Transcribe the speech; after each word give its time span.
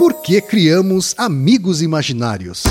Por 0.00 0.14
que 0.22 0.40
criamos 0.40 1.14
amigos 1.18 1.82
imaginários? 1.82 2.64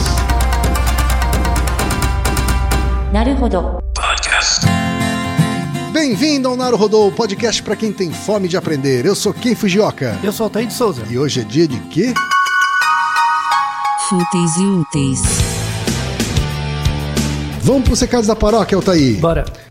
Naruhodo. 3.14 3.78
Podcast. 3.94 4.66
Bem-vindo 5.94 6.50
ao 6.50 6.58
Naruhodo, 6.58 7.12
podcast 7.12 7.62
para 7.62 7.76
quem 7.76 7.94
tem 7.94 8.12
fome 8.12 8.48
de 8.48 8.58
aprender. 8.58 9.06
Eu 9.06 9.14
sou 9.14 9.32
Ken 9.32 9.54
Fujioka. 9.54 10.18
Eu 10.24 10.32
sou 10.32 10.48
o 10.48 10.50
de 10.50 10.74
Souza. 10.74 11.04
E 11.08 11.20
hoje 11.20 11.42
é 11.42 11.44
dia 11.44 11.68
de 11.68 11.80
quê? 11.82 12.16
Fúteis 14.10 14.56
e 14.58 14.66
úteis. 14.66 15.22
Vamos 17.62 17.84
para 17.84 17.94
os 17.94 18.02
recados 18.02 18.26
da 18.26 18.36
paróquia, 18.36 18.76
Altair. 18.76 19.20
Bora. 19.20 19.46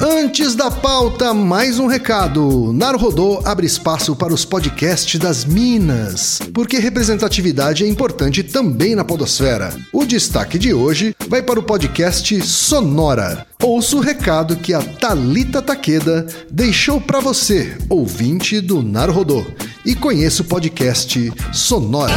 Antes 0.00 0.54
da 0.54 0.70
pauta, 0.70 1.34
mais 1.34 1.80
um 1.80 1.88
recado. 1.88 2.72
Naruhodô 2.72 3.42
abre 3.44 3.66
espaço 3.66 4.14
para 4.14 4.32
os 4.32 4.44
podcasts 4.44 5.18
das 5.18 5.44
Minas, 5.44 6.40
porque 6.54 6.78
representatividade 6.78 7.84
é 7.84 7.88
importante 7.88 8.44
também 8.44 8.94
na 8.94 9.04
podosfera. 9.04 9.76
O 9.92 10.04
destaque 10.04 10.56
de 10.56 10.72
hoje 10.72 11.16
vai 11.28 11.42
para 11.42 11.58
o 11.58 11.64
podcast 11.64 12.40
Sonora. 12.42 13.44
Ouça 13.60 13.96
o 13.96 14.00
recado 14.00 14.56
que 14.56 14.72
a 14.72 14.80
Talita 14.80 15.60
Takeda 15.60 16.26
deixou 16.48 17.00
para 17.00 17.18
você, 17.18 17.76
ouvinte 17.88 18.60
do 18.60 18.80
Naruhodô, 18.82 19.44
e 19.84 19.96
conheça 19.96 20.42
o 20.42 20.46
podcast 20.46 21.32
Sonora. 21.52 22.14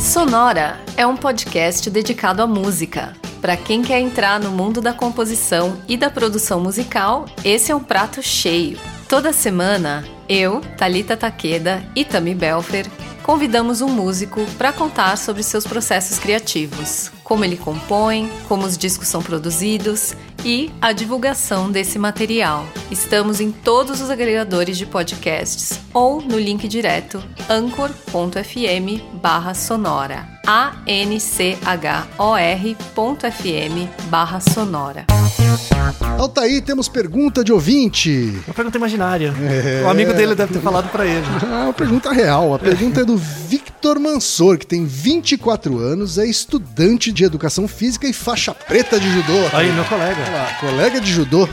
Sonora 0.00 0.78
é 0.96 1.04
um 1.04 1.16
podcast 1.16 1.90
dedicado 1.90 2.42
à 2.42 2.46
música. 2.46 3.19
Para 3.40 3.56
quem 3.56 3.80
quer 3.80 4.00
entrar 4.00 4.38
no 4.38 4.50
mundo 4.50 4.82
da 4.82 4.92
composição 4.92 5.80
e 5.88 5.96
da 5.96 6.10
produção 6.10 6.60
musical, 6.60 7.24
esse 7.42 7.72
é 7.72 7.74
um 7.74 7.82
prato 7.82 8.22
cheio. 8.22 8.78
Toda 9.08 9.32
semana, 9.32 10.04
eu, 10.28 10.60
Talita 10.76 11.16
Takeda 11.16 11.82
e 11.96 12.04
Tami 12.04 12.34
Belfer 12.34 12.86
convidamos 13.22 13.80
um 13.80 13.88
músico 13.88 14.44
para 14.58 14.72
contar 14.72 15.16
sobre 15.16 15.42
seus 15.42 15.66
processos 15.66 16.18
criativos, 16.18 17.10
como 17.22 17.44
ele 17.44 17.56
compõe, 17.56 18.30
como 18.48 18.66
os 18.66 18.76
discos 18.76 19.08
são 19.08 19.22
produzidos 19.22 20.14
e 20.44 20.70
a 20.80 20.92
divulgação 20.92 21.70
desse 21.70 21.98
material. 21.98 22.66
Estamos 22.90 23.40
em 23.40 23.50
todos 23.50 24.00
os 24.00 24.10
agregadores 24.10 24.78
de 24.78 24.86
podcasts 24.86 25.80
ou 25.92 26.20
no 26.20 26.38
link 26.38 26.66
direto 26.68 27.22
anchor.fm 27.48 29.02
barra 29.20 29.54
sonora 29.54 30.40
anchor.fm 32.18 32.18
barra 34.08 34.40
sonora. 34.40 35.06
Altaí, 36.18 36.60
temos 36.60 36.88
pergunta 36.88 37.44
de 37.44 37.52
ouvinte. 37.52 38.40
Uma 38.46 38.54
pergunta 38.54 38.76
imaginária. 38.76 39.32
É. 39.40 39.84
O 39.84 39.88
amigo 39.88 40.12
dele 40.12 40.34
deve 40.34 40.52
ter 40.52 40.60
falado 40.60 40.90
pra 40.90 41.06
ele. 41.06 41.26
Ah, 41.50 41.64
uma 41.64 41.72
pergunta 41.72 42.12
real. 42.12 42.54
A 42.54 42.58
pergunta 42.58 43.00
é 43.00 43.04
do 43.04 43.16
Victor 43.80 43.98
Mansor, 43.98 44.58
que 44.58 44.66
tem 44.66 44.84
24 44.84 45.78
anos, 45.78 46.18
é 46.18 46.26
estudante 46.26 47.10
de 47.10 47.24
educação 47.24 47.66
física 47.66 48.06
e 48.06 48.12
faixa 48.12 48.52
preta 48.54 49.00
de 49.00 49.10
judô. 49.10 49.32
Aí, 49.54 49.72
meu 49.72 49.86
colega. 49.86 50.20
Olha 50.22 50.30
lá, 50.36 50.54
colega 50.60 51.00
de 51.00 51.10
judô. 51.10 51.48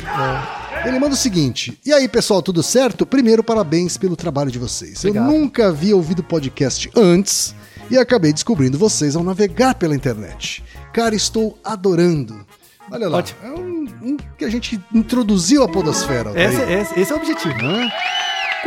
Ele 0.83 1.00
manda 1.00 1.14
o 1.14 1.17
seguinte: 1.17 1.80
E 1.86 1.94
aí, 1.94 2.05
pessoal, 2.09 2.42
tudo 2.42 2.61
certo? 2.61 3.05
Primeiro, 3.05 3.42
parabéns 3.42 3.95
pelo 3.95 4.17
trabalho 4.17 4.52
de 4.52 4.59
vocês. 4.59 5.02
Eu 5.05 5.11
Obrigado. 5.11 5.31
nunca 5.31 5.67
havia 5.70 5.95
ouvido 5.95 6.22
podcast 6.22 6.92
antes 6.98 7.55
e 7.89 7.98
acabei 7.98 8.33
descobrindo 8.33 8.78
vocês 8.78 9.16
ao 9.16 9.23
navegar 9.23 9.76
pela 9.76 9.95
internet. 9.95 10.61
Cara, 10.92 11.16
estou 11.16 11.58
adorando. 11.64 12.45
Olha 12.92 13.08
lá, 13.08 13.20
Ótimo. 13.20 13.39
é 13.42 13.49
um, 13.52 13.87
um 14.02 14.17
que 14.37 14.43
a 14.43 14.49
gente 14.49 14.77
introduziu 14.93 15.64
a 15.64 15.67
podosfera. 15.70 16.32
Esse, 16.36 16.61
esse- 16.73 16.99
esse 16.99 17.11
é 17.11 17.16
o 17.16 17.20
objetivo. 17.20 17.55
Hã? 17.66 17.89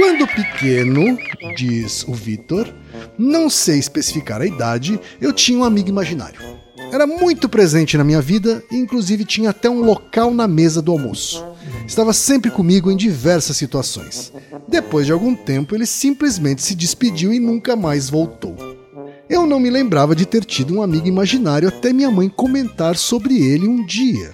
Quando 0.01 0.27
pequeno, 0.27 1.19
diz 1.55 2.09
o 2.09 2.15
Vitor, 2.15 2.67
não 3.19 3.51
sei 3.51 3.79
especificar 3.79 4.41
a 4.41 4.47
idade, 4.47 4.99
eu 5.21 5.31
tinha 5.31 5.59
um 5.59 5.63
amigo 5.63 5.91
imaginário. 5.91 6.41
Era 6.91 7.07
muito 7.07 7.51
presente 7.51 7.99
na 7.99 8.03
minha 8.03 8.23
vida 8.23 8.65
e, 8.71 8.77
inclusive, 8.77 9.27
tinha 9.27 9.51
até 9.51 9.69
um 9.69 9.83
local 9.83 10.33
na 10.33 10.49
mesa 10.49 10.81
do 10.81 10.91
almoço. 10.91 11.45
Estava 11.87 12.15
sempre 12.15 12.51
comigo 12.51 12.91
em 12.91 12.97
diversas 12.97 13.59
situações. 13.59 14.33
Depois 14.67 15.05
de 15.05 15.13
algum 15.13 15.35
tempo, 15.35 15.75
ele 15.75 15.85
simplesmente 15.85 16.63
se 16.63 16.75
despediu 16.75 17.31
e 17.31 17.39
nunca 17.39 17.77
mais 17.77 18.09
voltou. 18.09 18.57
Eu 19.29 19.45
não 19.45 19.61
me 19.61 19.69
lembrava 19.69 20.17
de 20.17 20.25
ter 20.25 20.47
tido 20.47 20.75
um 20.75 20.83
amigo 20.83 21.09
imaginário 21.09 21.69
até 21.69 21.93
minha 21.93 22.11
mãe 22.11 22.31
comentar 22.31 22.97
sobre 22.97 23.37
ele 23.37 23.69
um 23.69 23.85
dia. 23.85 24.33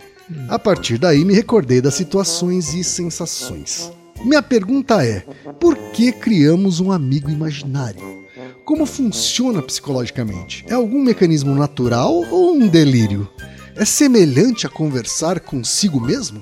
A 0.49 0.61
partir 0.61 0.97
daí 0.97 1.25
me 1.25 1.35
recordei 1.35 1.81
das 1.81 1.95
situações 1.95 2.73
e 2.73 2.85
sensações. 2.85 3.91
Minha 4.25 4.43
pergunta 4.43 5.05
é: 5.05 5.25
por 5.61 5.77
que 5.93 6.13
criamos 6.13 6.81
um 6.81 6.91
amigo 6.93 7.31
imaginário? 7.31 8.17
Como 8.65 8.85
funciona 8.85 9.63
psicologicamente? 9.63 10.65
É 10.69 10.75
algum 10.75 11.01
mecanismo 11.03 11.55
natural 11.55 12.13
ou 12.31 12.55
um 12.55 12.67
delírio? 12.67 13.29
É 13.77 13.85
semelhante 13.85 14.67
a 14.67 14.71
conversar 14.71 15.39
consigo 15.41 16.01
mesmo? 16.01 16.41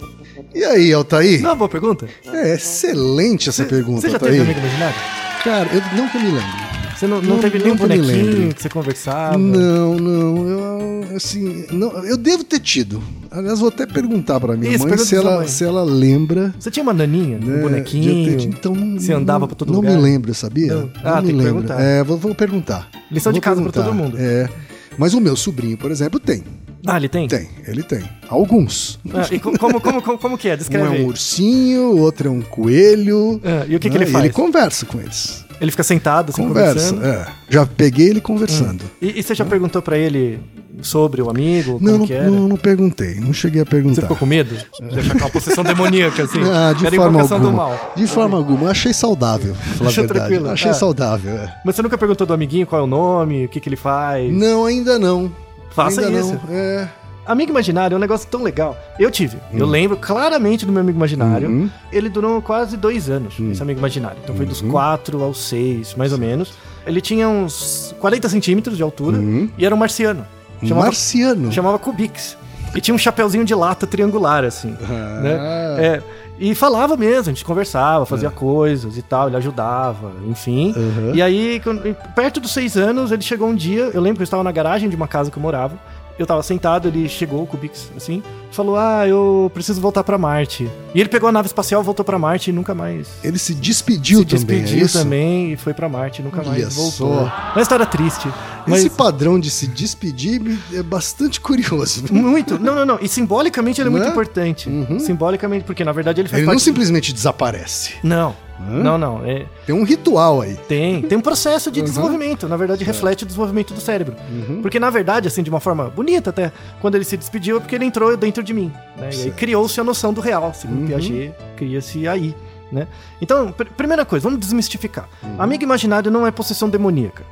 E 0.54 0.64
aí, 0.64 0.92
Altair? 0.92 1.42
Não, 1.42 1.56
boa 1.56 1.68
pergunta. 1.68 2.08
É 2.32 2.54
excelente 2.54 3.48
essa 3.48 3.64
pergunta, 3.64 4.02
Você 4.02 4.08
já 4.10 4.14
Altair. 4.16 4.32
teve 4.38 4.44
amigo 4.44 4.60
imaginário? 4.60 4.96
Cara, 5.42 5.68
eu 5.74 5.80
não 5.96 6.08
que 6.08 6.16
eu 6.16 6.20
me 6.22 6.30
lembro. 6.30 6.63
Você 6.96 7.06
não, 7.06 7.20
não, 7.20 7.34
Não- 7.34 7.38
teve 7.40 7.58
não 7.58 7.64
nenhum 7.66 7.76
que 7.76 7.82
bonequinho 7.82 8.54
que 8.54 8.62
você 8.62 8.68
conversava? 8.68 9.36
Não, 9.38 9.94
não, 9.96 10.48
eu 10.48 11.16
assim, 11.16 11.64
não, 11.72 11.90
eu 12.04 12.16
devo 12.16 12.44
ter 12.44 12.60
tido. 12.60 13.02
Aliás, 13.30 13.58
vou 13.58 13.68
até 13.68 13.84
perguntar 13.86 14.38
pra 14.40 14.56
minha 14.56 14.74
Isso, 14.74 14.86
mãe 14.86 14.96
se 14.98 15.14
ela, 15.16 15.38
mãe. 15.38 15.48
se 15.48 15.64
ela 15.64 15.82
lembra. 15.82 16.54
Você 16.58 16.70
tinha 16.70 16.82
uma 16.82 16.92
naninha? 16.92 17.38
né, 17.38 17.46
um 17.52 17.56
de 17.56 17.62
bonequinho? 17.62 18.38
ter. 18.38 18.46
Então, 18.46 18.74
não, 18.74 18.98
Você 19.00 19.12
andava 19.12 19.46
pra 19.46 19.56
todo 19.56 19.72
não 19.72 19.80
lugar? 19.80 19.96
me 19.96 20.02
lembro, 20.02 20.32
sabia? 20.34 20.74
Não. 20.74 20.90
Ah, 21.02 21.20
me 21.20 21.28
tem 21.28 21.36
que 21.36 21.42
lembro. 21.42 21.62
perguntar. 21.62 21.80
É, 21.80 22.04
vou, 22.04 22.16
vou 22.16 22.34
perguntar. 22.34 22.88
Lição 23.10 23.32
de 23.32 23.38
Vou 23.38 23.42
casa 23.42 23.60
pra 23.62 23.72
perguntar. 23.72 23.90
todo 23.92 24.02
mundo. 24.02 24.16
É. 24.18 24.48
Mas 24.96 25.14
o 25.14 25.20
meu 25.20 25.34
sobrinho, 25.36 25.76
por 25.76 25.90
exemplo, 25.90 26.20
tem. 26.20 26.44
Ah, 26.86 26.96
ele 26.98 27.08
tem? 27.08 27.26
Tem, 27.26 27.48
ele 27.66 27.82
tem. 27.82 28.02
Alguns. 28.28 29.00
Ah, 29.12 29.26
e 29.32 29.38
co- 29.38 29.58
como, 29.58 29.80
como, 29.80 30.02
como, 30.02 30.18
como 30.18 30.38
que 30.38 30.48
é? 30.48 30.54
Um 30.54 30.56
Descreve 30.58 30.96
é 30.98 31.00
um 31.00 31.06
ursinho, 31.06 31.96
outro 31.96 32.28
é 32.28 32.30
um 32.30 32.42
coelho. 32.42 33.40
Ah, 33.42 33.64
e 33.68 33.74
o 33.74 33.80
que 33.80 33.88
que 33.90 33.98
né, 33.98 34.04
ele 34.04 34.12
faz? 34.12 34.24
Ele 34.24 34.32
conversa 34.34 34.84
com 34.86 35.00
eles. 35.00 35.43
Ele 35.60 35.70
fica 35.70 35.82
sentado, 35.82 36.30
assim, 36.30 36.46
Conversa, 36.46 36.92
conversando? 36.94 37.04
é. 37.06 37.26
Já 37.48 37.64
peguei 37.66 38.08
ele 38.08 38.20
conversando. 38.20 38.82
E, 39.00 39.18
e 39.18 39.22
você 39.22 39.34
já 39.34 39.44
perguntou 39.44 39.80
pra 39.80 39.96
ele 39.96 40.40
sobre 40.82 41.22
o 41.22 41.30
amigo? 41.30 41.74
Como 41.78 41.84
Não, 41.90 41.98
não, 41.98 42.30
não, 42.30 42.48
não 42.48 42.56
perguntei, 42.56 43.14
não 43.20 43.32
cheguei 43.32 43.62
a 43.62 43.66
perguntar. 43.66 43.94
Você 43.96 44.00
ficou 44.02 44.16
com 44.16 44.26
medo? 44.26 44.54
De 44.90 44.98
achar 44.98 45.16
que 45.16 45.24
é 45.24 45.28
possessão 45.30 45.62
demoníaca, 45.64 46.24
assim? 46.24 46.40
Ah, 46.52 46.72
de 46.72 46.86
era 46.86 46.96
forma 46.96 47.20
alguma. 47.22 47.50
mal. 47.52 47.92
De 47.96 48.06
forma 48.06 48.36
alguma. 48.36 48.70
Achei 48.70 48.92
saudável, 48.92 49.54
falar 49.54 49.88
a 49.88 49.90
Achou 49.90 50.04
verdade. 50.04 50.26
tranquilo? 50.28 50.50
Achei 50.50 50.70
Ah. 50.70 50.74
saudável, 50.74 51.32
é. 51.38 51.54
Mas 51.64 51.76
você 51.76 51.82
nunca 51.82 51.96
perguntou 51.98 52.26
do 52.26 52.32
amiguinho 52.34 52.66
qual 52.66 52.80
é 52.80 52.84
o 52.84 52.88
nome, 52.88 53.44
o 53.46 53.48
que, 53.48 53.60
que 53.60 53.68
ele 53.68 53.76
faz? 53.76 54.32
Não, 54.32 54.64
ainda 54.66 54.98
não. 54.98 55.30
Faça 55.70 56.00
ainda 56.00 56.18
isso. 56.20 56.32
Não. 56.48 56.54
É. 56.54 56.88
Amigo 57.26 57.50
imaginário 57.50 57.94
é 57.94 57.96
um 57.96 58.00
negócio 58.00 58.28
tão 58.28 58.42
legal. 58.42 58.76
Eu 58.98 59.10
tive. 59.10 59.38
Eu 59.52 59.66
lembro 59.66 59.96
claramente 59.96 60.66
do 60.66 60.72
meu 60.72 60.80
amigo 60.82 60.96
imaginário. 60.98 61.48
Uhum. 61.48 61.70
Ele 61.92 62.08
durou 62.08 62.40
quase 62.42 62.76
dois 62.76 63.08
anos, 63.08 63.34
esse 63.50 63.62
amigo 63.62 63.78
imaginário. 63.78 64.18
Então 64.22 64.34
foi 64.34 64.46
dos 64.46 64.60
quatro 64.60 65.22
aos 65.22 65.38
seis, 65.48 65.94
mais 65.94 66.12
ou 66.12 66.18
menos. 66.18 66.52
Ele 66.86 67.00
tinha 67.00 67.28
uns 67.28 67.94
40 67.98 68.28
centímetros 68.28 68.76
de 68.76 68.82
altura 68.82 69.18
e 69.56 69.64
era 69.64 69.74
um 69.74 69.78
marciano. 69.78 70.26
Chamava, 70.62 70.86
marciano. 70.86 71.52
chamava 71.52 71.78
Kubix. 71.78 72.36
E 72.74 72.80
tinha 72.80 72.94
um 72.94 72.98
chapeuzinho 72.98 73.44
de 73.44 73.54
lata 73.54 73.86
triangular, 73.86 74.44
assim. 74.44 74.76
Ah. 74.82 75.20
né? 75.22 75.38
É, 75.78 76.02
e 76.38 76.54
falava 76.54 76.96
mesmo, 76.96 77.30
a 77.30 77.32
gente 77.34 77.44
conversava, 77.44 78.04
fazia 78.04 78.28
coisas 78.30 78.96
e 78.98 79.02
tal, 79.02 79.28
ele 79.28 79.36
ajudava, 79.36 80.10
enfim. 80.26 80.74
Uhum. 80.76 81.14
E 81.14 81.22
aí, 81.22 81.60
quando- 81.62 81.82
perto 82.14 82.40
dos 82.40 82.52
seis 82.52 82.76
anos, 82.76 83.12
ele 83.12 83.22
chegou 83.22 83.48
um 83.48 83.54
dia, 83.54 83.90
eu 83.94 84.00
lembro 84.00 84.16
que 84.16 84.22
eu 84.22 84.24
estava 84.24 84.42
na 84.42 84.50
garagem 84.50 84.88
de 84.88 84.96
uma 84.96 85.06
casa 85.06 85.30
que 85.30 85.36
eu 85.36 85.42
morava. 85.42 85.76
Eu 86.18 86.26
tava 86.26 86.42
sentado, 86.44 86.86
ele 86.88 87.08
chegou 87.08 87.44
com 87.46 87.56
o 87.56 87.60
Bix, 87.60 87.90
assim, 87.96 88.22
falou: 88.52 88.76
Ah, 88.76 89.06
eu 89.06 89.50
preciso 89.52 89.80
voltar 89.80 90.04
pra 90.04 90.16
Marte. 90.16 90.70
E 90.94 91.00
ele 91.00 91.08
pegou 91.08 91.28
a 91.28 91.32
nave 91.32 91.46
espacial, 91.48 91.82
voltou 91.82 92.04
pra 92.04 92.18
Marte 92.20 92.50
e 92.50 92.52
nunca 92.52 92.72
mais. 92.74 93.08
Ele 93.24 93.36
se 93.38 93.52
despediu 93.52 94.20
se 94.20 94.24
também, 94.26 94.62
despediu 94.62 94.86
é 94.86 94.88
também 94.88 95.52
e 95.52 95.56
foi 95.56 95.74
pra 95.74 95.88
Marte, 95.88 96.22
nunca 96.22 96.40
Olha 96.40 96.50
mais 96.50 96.74
voltou. 96.74 97.14
só. 97.26 97.52
Uma 97.56 97.62
história 97.62 97.84
triste. 97.84 98.28
Mas 98.66 98.80
Esse 98.80 98.90
padrão 98.90 99.38
de 99.40 99.50
se 99.50 99.66
despedir 99.66 100.40
é 100.72 100.82
bastante 100.82 101.40
curioso. 101.40 102.04
muito. 102.12 102.58
Não, 102.58 102.74
não, 102.76 102.86
não. 102.86 102.98
E 103.02 103.08
simbolicamente 103.08 103.80
ele 103.80 103.88
é 103.88 103.90
muito 103.90 104.04
Né? 104.04 104.10
importante. 104.10 104.70
Simbolicamente, 105.00 105.64
porque 105.64 105.82
na 105.84 105.92
verdade 105.92 106.20
ele 106.20 106.28
faz 106.28 106.38
Ele 106.38 106.46
não 106.46 106.52
parte. 106.54 106.62
simplesmente 106.64 107.12
desaparece. 107.12 107.94
Não. 108.02 108.34
Não, 108.58 108.96
não. 108.96 109.24
É, 109.24 109.46
Tem 109.66 109.74
um 109.74 109.82
ritual 109.84 110.40
aí. 110.40 110.54
Tem, 110.68 111.02
tem 111.02 111.18
um 111.18 111.20
processo 111.20 111.68
Uhum. 111.68 111.72
de 111.74 111.82
desenvolvimento, 111.82 112.48
na 112.48 112.56
verdade 112.56 112.84
reflete 112.84 113.24
o 113.24 113.26
desenvolvimento 113.26 113.74
do 113.74 113.80
cérebro. 113.80 114.14
Uhum. 114.30 114.62
Porque 114.62 114.78
na 114.78 114.90
verdade, 114.90 115.26
assim, 115.28 115.42
de 115.42 115.50
uma 115.50 115.60
forma 115.60 115.90
bonita 115.90 116.30
até, 116.30 116.52
quando 116.80 116.94
ele 116.94 117.04
se 117.04 117.16
despediu 117.16 117.56
é 117.56 117.60
porque 117.60 117.74
ele 117.74 117.84
entrou 117.84 118.16
dentro 118.16 118.42
de 118.42 118.54
mim, 118.54 118.72
né? 118.96 119.10
E 119.12 119.22
aí 119.22 119.30
criou-se 119.32 119.78
a 119.80 119.84
noção 119.84 120.12
do 120.12 120.20
real, 120.20 120.52
segundo 120.54 120.80
Uhum. 120.82 120.86
Piaget, 120.86 121.32
cria-se 121.56 122.06
aí. 122.08 122.34
Né? 122.72 122.88
Então, 123.20 123.52
pr- 123.52 123.68
primeira 123.76 124.04
coisa, 124.04 124.24
vamos 124.24 124.40
desmistificar. 124.40 125.08
Amigo 125.38 125.62
imaginário 125.62 126.10
não 126.10 126.26
é 126.26 126.30
possessão 126.30 126.68
demoníaca. 126.68 127.22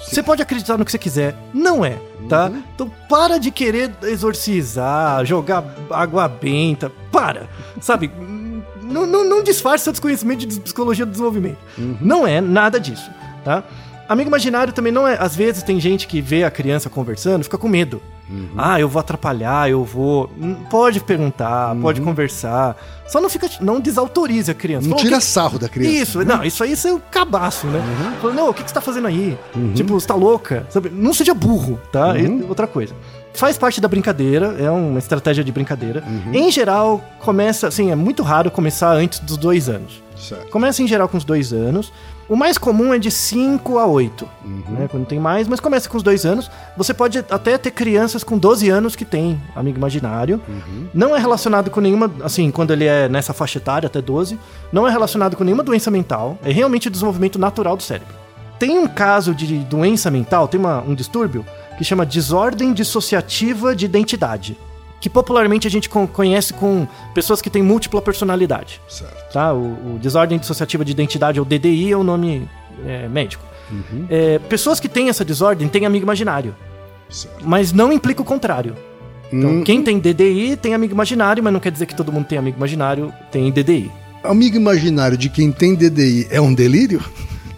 Você 0.00 0.22
pode 0.22 0.40
acreditar 0.40 0.78
no 0.78 0.84
que 0.84 0.92
você 0.92 0.98
quiser, 0.98 1.34
não 1.52 1.84
é, 1.84 1.98
tá? 2.28 2.52
Então 2.74 2.88
para 3.08 3.36
de 3.36 3.50
querer 3.50 3.90
exorcizar, 4.04 5.24
jogar 5.24 5.64
água 5.90 6.28
benta, 6.28 6.90
para, 7.10 7.48
sabe? 7.80 8.08
Não, 8.88 9.06
não, 9.06 9.24
não 9.28 9.42
disfarce 9.42 9.84
seu 9.84 9.92
desconhecimento 9.92 10.46
de 10.46 10.60
psicologia 10.60 11.04
do 11.06 11.10
desenvolvimento. 11.12 11.58
Não 12.00 12.26
é 12.26 12.40
nada 12.40 12.78
disso, 12.80 13.10
tá? 13.44 13.62
Amigo 14.08 14.28
imaginário 14.28 14.72
também 14.72 14.90
não 14.92 15.06
é. 15.06 15.16
Às 15.20 15.36
vezes 15.36 15.62
tem 15.62 15.78
gente 15.78 16.06
que 16.06 16.20
vê 16.22 16.42
a 16.42 16.50
criança 16.50 16.88
conversando 16.88 17.44
fica 17.44 17.58
com 17.58 17.68
medo. 17.68 18.00
Ah, 18.58 18.78
eu 18.78 18.88
vou 18.90 19.00
atrapalhar, 19.00 19.70
eu 19.70 19.82
vou. 19.84 20.30
Hum, 20.38 20.54
Pode 20.70 21.00
perguntar, 21.00 21.74
pode 21.76 22.00
conversar. 22.02 22.76
Só 23.06 23.22
não 23.22 23.30
fica. 23.30 23.48
Não 23.58 23.80
desautorize 23.80 24.50
a 24.50 24.54
criança. 24.54 24.86
Não 24.86 24.96
Fala, 24.98 25.00
"O 25.00 25.04
tira 25.06 25.18
que- 25.18 25.24
sarro 25.24 25.58
da 25.58 25.66
criança. 25.66 25.90
Uhum. 25.96 26.02
isso, 26.02 26.24
não, 26.24 26.44
isso 26.44 26.62
aí 26.62 26.74
é 26.86 26.92
o 26.92 27.00
cabaço, 27.10 27.66
né? 27.68 27.82
Fala, 28.20 28.34
não, 28.34 28.50
o 28.50 28.54
que, 28.54 28.62
que 28.62 28.68
você 28.68 28.74
tá 28.74 28.82
fazendo 28.82 29.06
aí? 29.06 29.38
Tipo, 29.74 29.94
você 29.98 30.06
tá 30.06 30.14
louca? 30.14 30.66
Sabe? 30.68 30.90
Não 30.90 31.14
seja 31.14 31.32
burro, 31.32 31.80
tá? 31.90 32.18
E 32.18 32.26
Uhum. 32.26 32.44
outra 32.50 32.66
coisa. 32.66 32.94
Faz 33.34 33.56
parte 33.56 33.80
da 33.80 33.86
brincadeira, 33.86 34.56
é 34.58 34.70
uma 34.70 34.98
estratégia 34.98 35.44
de 35.44 35.52
brincadeira. 35.52 36.02
Uhum. 36.06 36.34
Em 36.34 36.50
geral, 36.50 37.00
começa, 37.20 37.68
assim, 37.68 37.90
é 37.90 37.94
muito 37.94 38.22
raro 38.22 38.50
começar 38.50 38.90
antes 38.92 39.20
dos 39.20 39.36
dois 39.36 39.68
anos. 39.68 40.02
Certo. 40.16 40.48
Começa 40.50 40.82
em 40.82 40.88
geral 40.88 41.08
com 41.08 41.16
os 41.16 41.24
dois 41.24 41.52
anos. 41.52 41.92
O 42.28 42.34
mais 42.36 42.58
comum 42.58 42.92
é 42.92 42.98
de 42.98 43.10
5 43.10 43.78
a 43.78 43.86
8, 43.86 44.28
Uhum. 44.44 44.62
né? 44.70 44.88
Quando 44.90 45.06
tem 45.06 45.20
mais, 45.20 45.46
mas 45.46 45.60
começa 45.60 45.88
com 45.88 45.96
os 45.96 46.02
dois 46.02 46.26
anos. 46.26 46.50
Você 46.76 46.92
pode 46.92 47.18
até 47.30 47.56
ter 47.56 47.70
crianças 47.70 48.24
com 48.24 48.36
12 48.36 48.68
anos 48.68 48.96
que 48.96 49.04
tem 49.04 49.40
amigo 49.54 49.78
imaginário. 49.78 50.40
Uhum. 50.48 50.88
Não 50.92 51.14
é 51.16 51.20
relacionado 51.20 51.70
com 51.70 51.80
nenhuma, 51.80 52.10
assim, 52.24 52.50
quando 52.50 52.72
ele 52.72 52.84
é 52.86 53.08
nessa 53.08 53.32
faixa 53.32 53.58
etária, 53.58 53.86
até 53.86 54.02
12, 54.02 54.38
não 54.72 54.86
é 54.86 54.90
relacionado 54.90 55.36
com 55.36 55.44
nenhuma 55.44 55.62
doença 55.62 55.90
mental. 55.90 56.36
É 56.42 56.50
realmente 56.50 56.88
o 56.88 56.90
desenvolvimento 56.90 57.38
natural 57.38 57.76
do 57.76 57.82
cérebro. 57.84 58.12
Tem 58.58 58.76
um 58.78 58.88
caso 58.88 59.32
de 59.34 59.58
doença 59.60 60.10
mental, 60.10 60.48
tem 60.48 60.58
uma- 60.58 60.82
um 60.82 60.94
distúrbio 60.94 61.46
que 61.78 61.84
chama 61.84 62.04
desordem 62.04 62.72
dissociativa 62.74 63.74
de 63.74 63.86
identidade. 63.86 64.56
Que 65.00 65.08
popularmente 65.08 65.64
a 65.66 65.70
gente 65.70 65.88
con- 65.88 66.08
conhece 66.08 66.52
com 66.52 66.86
pessoas 67.14 67.40
que 67.40 67.48
têm 67.48 67.62
múltipla 67.62 68.02
personalidade 68.02 68.80
Certo. 68.88 69.32
tá? 69.32 69.52
O, 69.54 69.94
o 69.94 69.98
desordem 70.02 70.38
dissociativa 70.40 70.84
de 70.84 70.90
identidade, 70.90 71.38
ou 71.38 71.46
DDI, 71.46 71.92
é 71.92 71.96
o 71.96 72.02
nome 72.02 72.48
é, 72.84 73.06
médico. 73.08 73.44
É, 74.10 74.38
pessoas 74.40 74.80
que 74.80 74.88
têm 74.88 75.08
essa 75.08 75.24
desordem 75.24 75.68
têm 75.68 75.86
amigo 75.86 76.02
imaginário, 76.04 76.52
certo. 77.08 77.46
mas 77.46 77.72
não 77.72 77.92
implica 77.92 78.22
o 78.22 78.24
contrário. 78.24 78.74
Então, 79.32 79.50
Hum. 79.50 79.62
quem 79.62 79.82
tem 79.82 79.98
DDI 80.00 80.56
tem 80.56 80.74
amigo 80.74 80.94
imaginário, 80.94 81.44
mas 81.44 81.52
não 81.52 81.60
quer 81.60 81.70
dizer 81.70 81.84
que 81.86 81.94
todo 81.94 82.10
mundo 82.10 82.24
tem 82.26 82.38
amigo 82.38 82.56
imaginário, 82.56 83.12
tem 83.30 83.52
DDI. 83.52 83.92
Amigo 84.24 84.56
imaginário 84.56 85.16
de 85.18 85.28
quem 85.28 85.52
tem 85.52 85.74
DDI 85.76 86.26
é 86.30 86.40
um 86.40 86.52
delírio? 86.54 87.00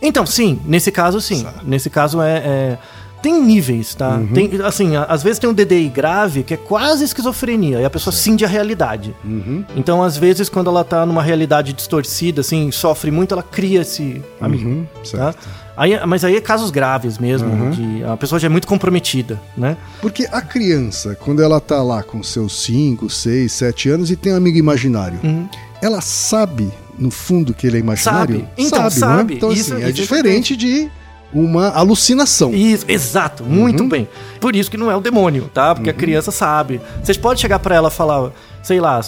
Então, 0.03 0.27
sim, 0.27 0.61
nesse 0.67 0.91
caso, 0.91 1.21
sim. 1.21 1.43
Certo. 1.43 1.65
Nesse 1.67 1.89
caso 1.89 2.21
é. 2.21 2.37
é- 2.39 2.79
Tem 3.23 3.43
níveis, 3.43 3.95
tá? 3.95 4.17
Uhum. 4.17 4.29
Tem, 4.29 4.51
assim, 4.65 4.93
às 4.97 5.23
vezes 5.23 5.39
tem 5.39 5.49
um 5.49 5.53
DDI 5.53 5.89
grave 5.89 6.43
que 6.43 6.55
é 6.55 6.57
quase 6.57 7.05
esquizofrenia 7.05 7.81
e 7.81 7.85
a 7.85 7.91
pessoa 7.91 8.13
cinge 8.15 8.45
a 8.45 8.49
realidade. 8.49 9.15
Uhum. 9.25 9.65
Então, 9.77 10.03
às 10.03 10.17
vezes, 10.17 10.49
quando 10.49 10.69
ela 10.71 10.83
tá 10.85 11.05
numa 11.05 11.23
realidade 11.23 11.73
distorcida, 11.73 12.41
assim, 12.41 12.71
sofre 12.71 13.11
muito, 13.11 13.33
ela 13.35 13.43
cria 13.43 13.83
esse 13.83 14.23
amigo. 14.41 14.69
Uhum, 14.69 14.87
tá? 15.13 15.35
Aí, 15.77 15.99
mas 16.07 16.25
aí 16.25 16.37
é 16.37 16.41
casos 16.41 16.71
graves 16.71 17.17
mesmo, 17.19 17.71
de 17.71 18.05
a 18.05 18.17
pessoa 18.17 18.39
já 18.39 18.47
é 18.47 18.49
muito 18.51 18.67
comprometida, 18.67 19.41
né? 19.57 19.77
Porque 20.01 20.27
a 20.31 20.43
criança, 20.43 21.15
quando 21.15 21.43
ela 21.43 21.61
tá 21.61 21.83
lá 21.83 22.03
com 22.03 22.23
seus 22.23 22.63
5, 22.65 23.09
6, 23.09 23.51
7 23.53 23.89
anos 23.89 24.11
e 24.11 24.17
tem 24.17 24.33
um 24.33 24.37
amigo 24.37 24.59
imaginário, 24.59 25.19
ela 25.81 26.01
sabe, 26.03 26.71
no 26.99 27.11
fundo, 27.11 27.55
que 27.55 27.67
ele 27.67 27.79
é 27.79 27.81
imaginário? 27.81 28.41
Sabe. 28.41 28.49
Então, 28.59 28.91
sabe. 28.91 29.35
Então, 29.37 29.53
Isso- 29.53 29.73
assim, 29.75 29.81
isso 29.83 29.89
é 29.89 29.93
diferente 29.93 30.55
de 30.57 30.91
uma 31.33 31.69
alucinação. 31.71 32.53
Isso, 32.53 32.85
exato, 32.89 33.45
muito 33.45 33.85
bem. 33.85 34.09
Por 34.41 34.55
isso 34.57 34.71
que 34.71 34.77
não 34.77 34.91
é 34.91 34.97
o 34.97 35.01
demônio, 35.01 35.51
tá? 35.53 35.75
Porque 35.75 35.91
a 35.91 35.93
criança 35.95 36.31
sabe. 36.31 36.81
Vocês 37.03 37.17
podem 37.17 37.39
chegar 37.41 37.59
pra 37.59 37.75
ela 37.75 37.89
e 37.89 37.91
falar, 37.91 38.31
sei 38.63 38.81
lá, 38.81 39.01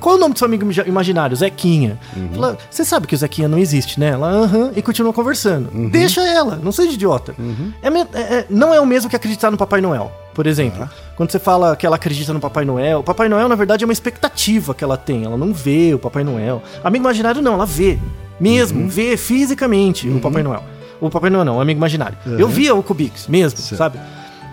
qual 0.00 0.14
é 0.14 0.18
o 0.18 0.20
nome 0.20 0.32
do 0.34 0.38
seu 0.38 0.46
amigo 0.46 0.64
imagi- 0.64 0.84
imaginário? 0.86 1.36
Zequinha. 1.36 1.98
Fala, 2.34 2.58
Você 2.70 2.84
sabe 2.84 3.06
que 3.06 3.14
o 3.14 3.18
Zequinha 3.18 3.48
não 3.48 3.58
existe, 3.58 4.00
né? 4.00 4.08
Ela, 4.08 4.28
aham, 4.28 4.72
e 4.74 4.82
continua 4.82 5.12
conversando. 5.12 5.70
Deixa 5.90 6.20
ela, 6.26 6.58
não 6.62 6.72
seja 6.72 6.92
idiota. 6.92 7.34
É 7.82 7.90
me- 7.90 8.00
é- 8.12 8.20
é- 8.20 8.46
não 8.50 8.74
é 8.74 8.80
o 8.80 8.86
mesmo 8.86 9.08
que 9.10 9.16
acreditar 9.16 9.50
no 9.50 9.56
Papai 9.56 9.80
Noel. 9.80 10.10
Por 10.34 10.46
exemplo, 10.46 10.88
quando 11.16 11.32
você 11.32 11.38
fala 11.40 11.74
que 11.74 11.84
ela 11.84 11.96
acredita 11.96 12.32
no 12.32 12.38
Papai 12.38 12.64
Noel, 12.64 13.00
o 13.00 13.02
Papai 13.02 13.28
Noel, 13.28 13.48
na 13.48 13.56
verdade, 13.56 13.82
é 13.82 13.86
uma 13.86 13.92
expectativa 13.92 14.72
que 14.72 14.84
ela 14.84 14.96
tem. 14.96 15.24
Ela 15.24 15.36
não 15.36 15.52
vê 15.52 15.92
o 15.94 15.98
Papai 15.98 16.22
Noel. 16.22 16.62
Amigo 16.84 17.02
imaginário, 17.04 17.42
não, 17.42 17.54
ela 17.54 17.66
vê. 17.66 17.98
Mesmo, 18.40 18.88
vê 18.88 19.16
fisicamente 19.16 20.08
o 20.08 20.20
Papai 20.20 20.42
Noel. 20.44 20.62
O 21.00 21.10
Papai 21.10 21.30
Noel 21.30 21.44
não, 21.44 21.58
o 21.58 21.60
amigo 21.60 21.78
imaginário. 21.78 22.18
Eu 22.26 22.48
via 22.48 22.74
o 22.74 22.82
Cubix 22.82 23.26
mesmo, 23.26 23.58
sabe? 23.58 23.98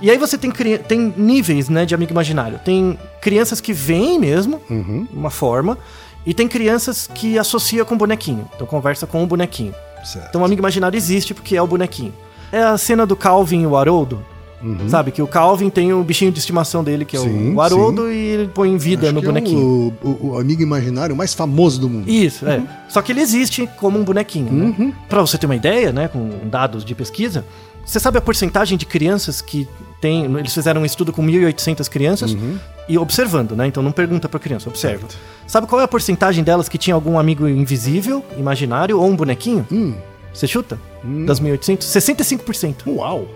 E 0.02 0.12
aí 0.12 0.18
você 0.18 0.38
tem, 0.38 0.52
tem 0.52 1.14
níveis, 1.18 1.70
né, 1.70 1.86
de 1.86 1.96
amigo 1.96 2.12
imaginário. 2.12 2.60
Tem 2.64 3.00
crianças 3.22 3.62
que 3.62 3.74
veem 3.74 4.20
mesmo, 4.20 4.62
uma 5.12 5.30
forma, 5.30 5.78
e 6.26 6.34
tem 6.34 6.48
crianças 6.48 7.08
que 7.08 7.40
associa 7.40 7.86
com 7.86 7.98
bonequinho. 7.98 8.50
Então 8.56 8.68
conversa 8.68 9.08
com 9.08 9.24
o 9.24 9.28
bonequinho. 9.28 9.74
Certo. 10.04 10.28
Então 10.30 10.42
o 10.42 10.46
amigo 10.46 10.62
imaginário 10.62 10.98
existe 10.98 11.34
porque 11.34 11.56
é 11.56 11.62
o 11.62 11.68
bonequinho. 11.68 12.14
É 12.52 12.62
a 12.62 12.78
cena 12.78 13.06
do 13.06 13.16
Calvin 13.16 13.62
e 13.62 13.68
o 13.68 13.76
Haroldo. 13.76 14.24
Sabe? 14.88 15.12
Que 15.12 15.22
o 15.22 15.28
Calvin 15.28 15.70
tem 15.70 15.94
o 15.94 16.04
bichinho 16.04 16.32
de 16.32 16.40
estimação 16.40 16.84
dele, 16.84 17.06
que 17.06 17.16
é 17.16 17.20
Sim, 17.20 17.54
o 17.54 17.62
Haroldo, 17.62 18.12
e 18.12 18.16
ele 18.18 18.48
põe 18.48 18.76
vida 18.78 19.08
Acho 19.08 19.14
no 19.14 19.20
é 19.22 19.24
bonequinho. 19.26 19.94
o, 20.02 20.08
o- 20.08 20.28
o 20.32 20.40
amigo 20.40 20.62
imaginário 20.64 21.16
mais 21.16 21.34
famoso 21.34 21.80
do 21.80 21.90
mundo. 21.90 22.10
Isso, 22.10 22.48
é. 22.48 22.62
Só 22.90 23.02
que 23.02 23.12
ele 23.12 23.22
existe 23.22 23.70
como 23.78 24.00
um 24.00 24.04
bonequinho, 24.04 24.52
né? 24.52 24.94
Pra 25.08 25.22
você 25.22 25.38
ter 25.38 25.46
uma 25.46 25.56
ideia, 25.56 25.92
né, 25.92 26.08
com 26.08 26.30
dados 26.50 26.84
de 26.84 26.96
pesquisa, 26.96 27.46
você 27.86 28.00
sabe 28.00 28.18
a 28.18 28.22
porcentagem 28.22 28.78
de 28.78 28.86
crianças 28.86 29.42
que 29.42 29.68
tem, 30.02 30.26
eles 30.26 30.54
fizeram 30.54 30.82
um 30.82 30.86
estudo 30.86 31.14
com 31.14 31.24
1.800 31.24 31.88
crianças 31.90 32.36
e 32.90 32.98
observando, 32.98 33.56
né? 33.56 33.68
Então 33.68 33.84
não 33.84 33.92
pergunta 33.92 34.28
pra 34.28 34.40
criança, 34.40 34.70
observa. 34.70 35.02
Certo. 35.02 35.18
Sabe 35.46 35.68
qual 35.68 35.80
é 35.80 35.84
a 35.84 35.88
porcentagem 35.88 36.44
delas 36.44 36.68
que 36.68 36.78
tinha 36.78 36.96
algum 36.96 37.20
amigo 37.20 37.48
invisível, 37.48 38.24
imaginário 38.38 39.00
ou 39.00 39.08
um 39.08 39.16
bonequinho? 39.16 39.66
Hum. 39.72 39.94
Você 40.34 40.48
chuta? 40.48 40.80
Das 41.26 41.40
1.800? 41.40 41.80
65%. 41.84 42.76
Uau! 42.88 43.28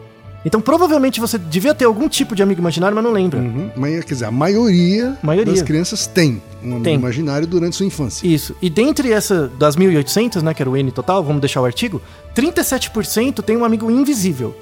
Então 0.46 0.62
provavelmente 0.62 1.20
você 1.20 1.38
devia 1.38 1.74
ter 1.74 1.86
algum 1.86 2.08
tipo 2.08 2.34
de 2.36 2.42
amigo 2.42 2.62
imaginário, 2.62 2.96
mas 2.96 3.04
não 3.04 3.12
lembra. 3.12 3.40
Uhum. 3.40 3.70
Mas, 3.76 4.04
quer 4.06 4.14
dizer, 4.14 4.26
a 4.26 4.32
maioria, 4.32 5.18
Maioria. 5.22 5.54
das 5.54 5.62
crianças 5.62 6.08
tem 6.08 6.42
um 6.64 6.72
amigo 6.72 6.84
Tem. 6.84 6.96
imaginário 6.96 7.46
durante 7.46 7.76
sua 7.76 7.86
infância. 7.86 8.26
Isso. 8.26 8.56
E 8.62 8.70
dentre 8.70 9.12
essa, 9.12 9.52
das 9.60 9.76
1.800, 9.76 10.42
né, 10.42 10.54
que 10.54 10.62
era 10.62 10.70
o 10.70 10.78
N 10.78 10.92
total, 10.92 11.24
vamos 11.24 11.42
deixar 11.42 11.62
o 11.62 11.66
artigo, 11.66 12.02
37% 12.36 13.42
tem 13.42 13.58
um 13.58 13.66
amigo 13.66 13.90
invisível. 13.92 14.56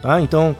Tá? 0.00 0.20
Então, 0.20 0.56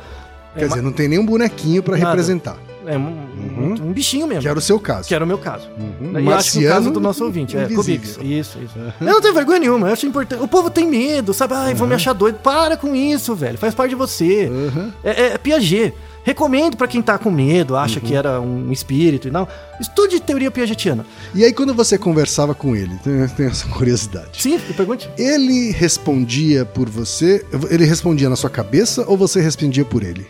Quer 0.57 0.69
dizer, 0.69 0.83
não 0.83 0.93
tem 0.93 1.09
nenhum 1.09 1.25
bonequinho 1.25 1.83
pra 1.83 1.97
Nada. 1.97 2.11
representar. 2.11 2.57
É 2.87 2.97
um, 2.99 3.02
um- 3.02 3.88
um 3.88 3.93
bichinho 3.93 4.26
mesmo. 4.26 4.43
Que 4.43 4.49
era 4.49 4.59
o 4.59 4.62
seu 4.62 4.78
caso. 4.78 5.09
Que 5.09 5.14
era 5.14 5.25
o 5.25 5.26
meu 5.26 5.38
caso. 5.38 5.69
Uhum. 5.78 6.19
E 6.21 6.33
acho 6.33 6.52
que 6.52 6.59
o 6.59 6.62
caso 6.62 6.75
Marciano 6.75 6.90
do 6.93 7.00
nosso 7.00 7.25
ouvinte. 7.25 7.57
É, 7.57 7.64
invisível. 7.64 7.83
Cubix. 8.14 8.19
Isso, 8.23 8.59
isso. 8.59 8.78
Eu 9.00 9.07
não 9.07 9.21
tenho 9.21 9.35
vergonha 9.35 9.59
nenhuma, 9.61 9.88
eu 9.88 9.93
acho 9.93 10.07
importante. 10.07 10.43
O 10.43 10.49
povo 10.49 10.71
tem 10.71 10.88
medo, 10.88 11.33
sabe? 11.35 11.55
Ai, 11.55 11.75
vão 11.75 11.87
me 11.88 11.95
achar 11.95 12.12
doido. 12.12 12.37
Para 12.43 12.76
com 12.76 12.95
isso, 12.95 13.35
velho. 13.35 13.59
Faz 13.59 13.75
parte 13.75 13.90
de 13.90 13.97
você. 13.97 14.47
Uhum. 14.49 14.93
É, 15.05 15.11
é, 15.11 15.26
é 15.35 15.38
Piaget. 15.38 15.93
Recomendo 16.25 16.76
pra 16.76 16.88
quem 16.88 17.00
tá 17.00 17.16
com 17.19 17.31
medo, 17.31 17.76
acha 17.76 18.00
que 18.00 18.12
era 18.12 18.40
um 18.40 18.73
espírito 18.73 19.28
e 19.28 19.31
não. 19.31 19.47
Estude 19.81 20.19
teoria 20.19 20.50
piagetiana. 20.50 21.07
E 21.33 21.45
aí, 21.45 21.52
quando 21.52 21.73
você 21.73 21.97
conversava 21.97 22.52
com 22.52 22.75
ele, 22.75 22.97
tem, 23.37 23.47
essa 23.47 23.69
curiosidade. 23.69 24.43
Sim, 24.43 24.59
pergunte. 24.76 25.09
Ele 25.16 25.71
respondia 25.71 26.64
por 26.64 26.88
você? 26.90 27.47
Ele 27.71 27.85
respondia 27.85 28.28
na 28.28 28.35
sua 28.35 28.50
cabeça 28.50 29.05
ou 29.07 29.16
você 29.16 29.40
respondia 29.40 29.85
por 29.85 30.02
ele? 30.02 30.26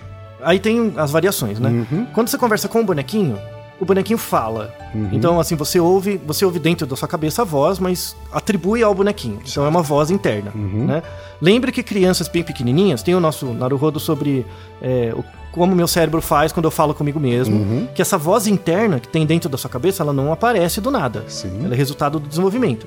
Aí 0.46 0.58
tem 0.60 0.94
as 0.96 1.10
variações, 1.10 1.58
né? 1.58 1.68
Uhum. 1.90 2.06
Quando 2.14 2.28
você 2.28 2.38
conversa 2.38 2.68
com 2.68 2.80
o 2.80 2.84
bonequinho, 2.84 3.36
o 3.80 3.84
bonequinho 3.84 4.16
fala. 4.18 4.72
Então, 5.12 5.38
assim, 5.40 5.54
você 5.56 5.78
ouve, 5.78 6.18
você 6.24 6.44
ouve 6.44 6.58
dentro 6.58 6.86
da 6.86 6.94
sua 6.96 7.08
cabeça 7.08 7.42
a 7.42 7.44
voz, 7.44 7.78
mas 7.78 8.16
atribui 8.32 8.82
ao 8.82 8.94
bonequinho. 8.94 9.40
Então 9.44 9.64
é 9.66 9.68
uma 9.68 9.82
voz 9.82 10.10
interna, 10.10 10.50
né? 10.54 11.02
Lembre 11.42 11.70
que 11.72 11.82
crianças 11.82 12.28
bem 12.28 12.42
pequenininhas, 12.42 13.02
tem 13.02 13.14
o 13.14 13.20
nosso 13.20 13.46
Naruhodo 13.52 13.98
sobre 14.00 14.46
é, 14.80 15.12
o- 15.14 15.24
como 15.52 15.74
meu 15.74 15.88
cérebro 15.88 16.20
faz 16.22 16.52
quando 16.52 16.64
eu 16.66 16.70
falo 16.70 16.94
comigo 16.94 17.18
mesmo, 17.18 17.88
que 17.94 18.00
essa 18.00 18.16
voz 18.16 18.46
interna 18.46 19.00
que 19.00 19.08
tem 19.08 19.26
dentro 19.26 19.48
da 19.50 19.58
sua 19.58 19.68
cabeça, 19.70 20.02
ela 20.02 20.12
não 20.12 20.32
aparece 20.32 20.80
do 20.80 20.90
nada. 20.90 21.24
Sim. 21.28 21.62
Ela 21.64 21.74
é 21.74 21.76
resultado 21.76 22.18
do 22.20 22.28
desenvolvimento. 22.28 22.86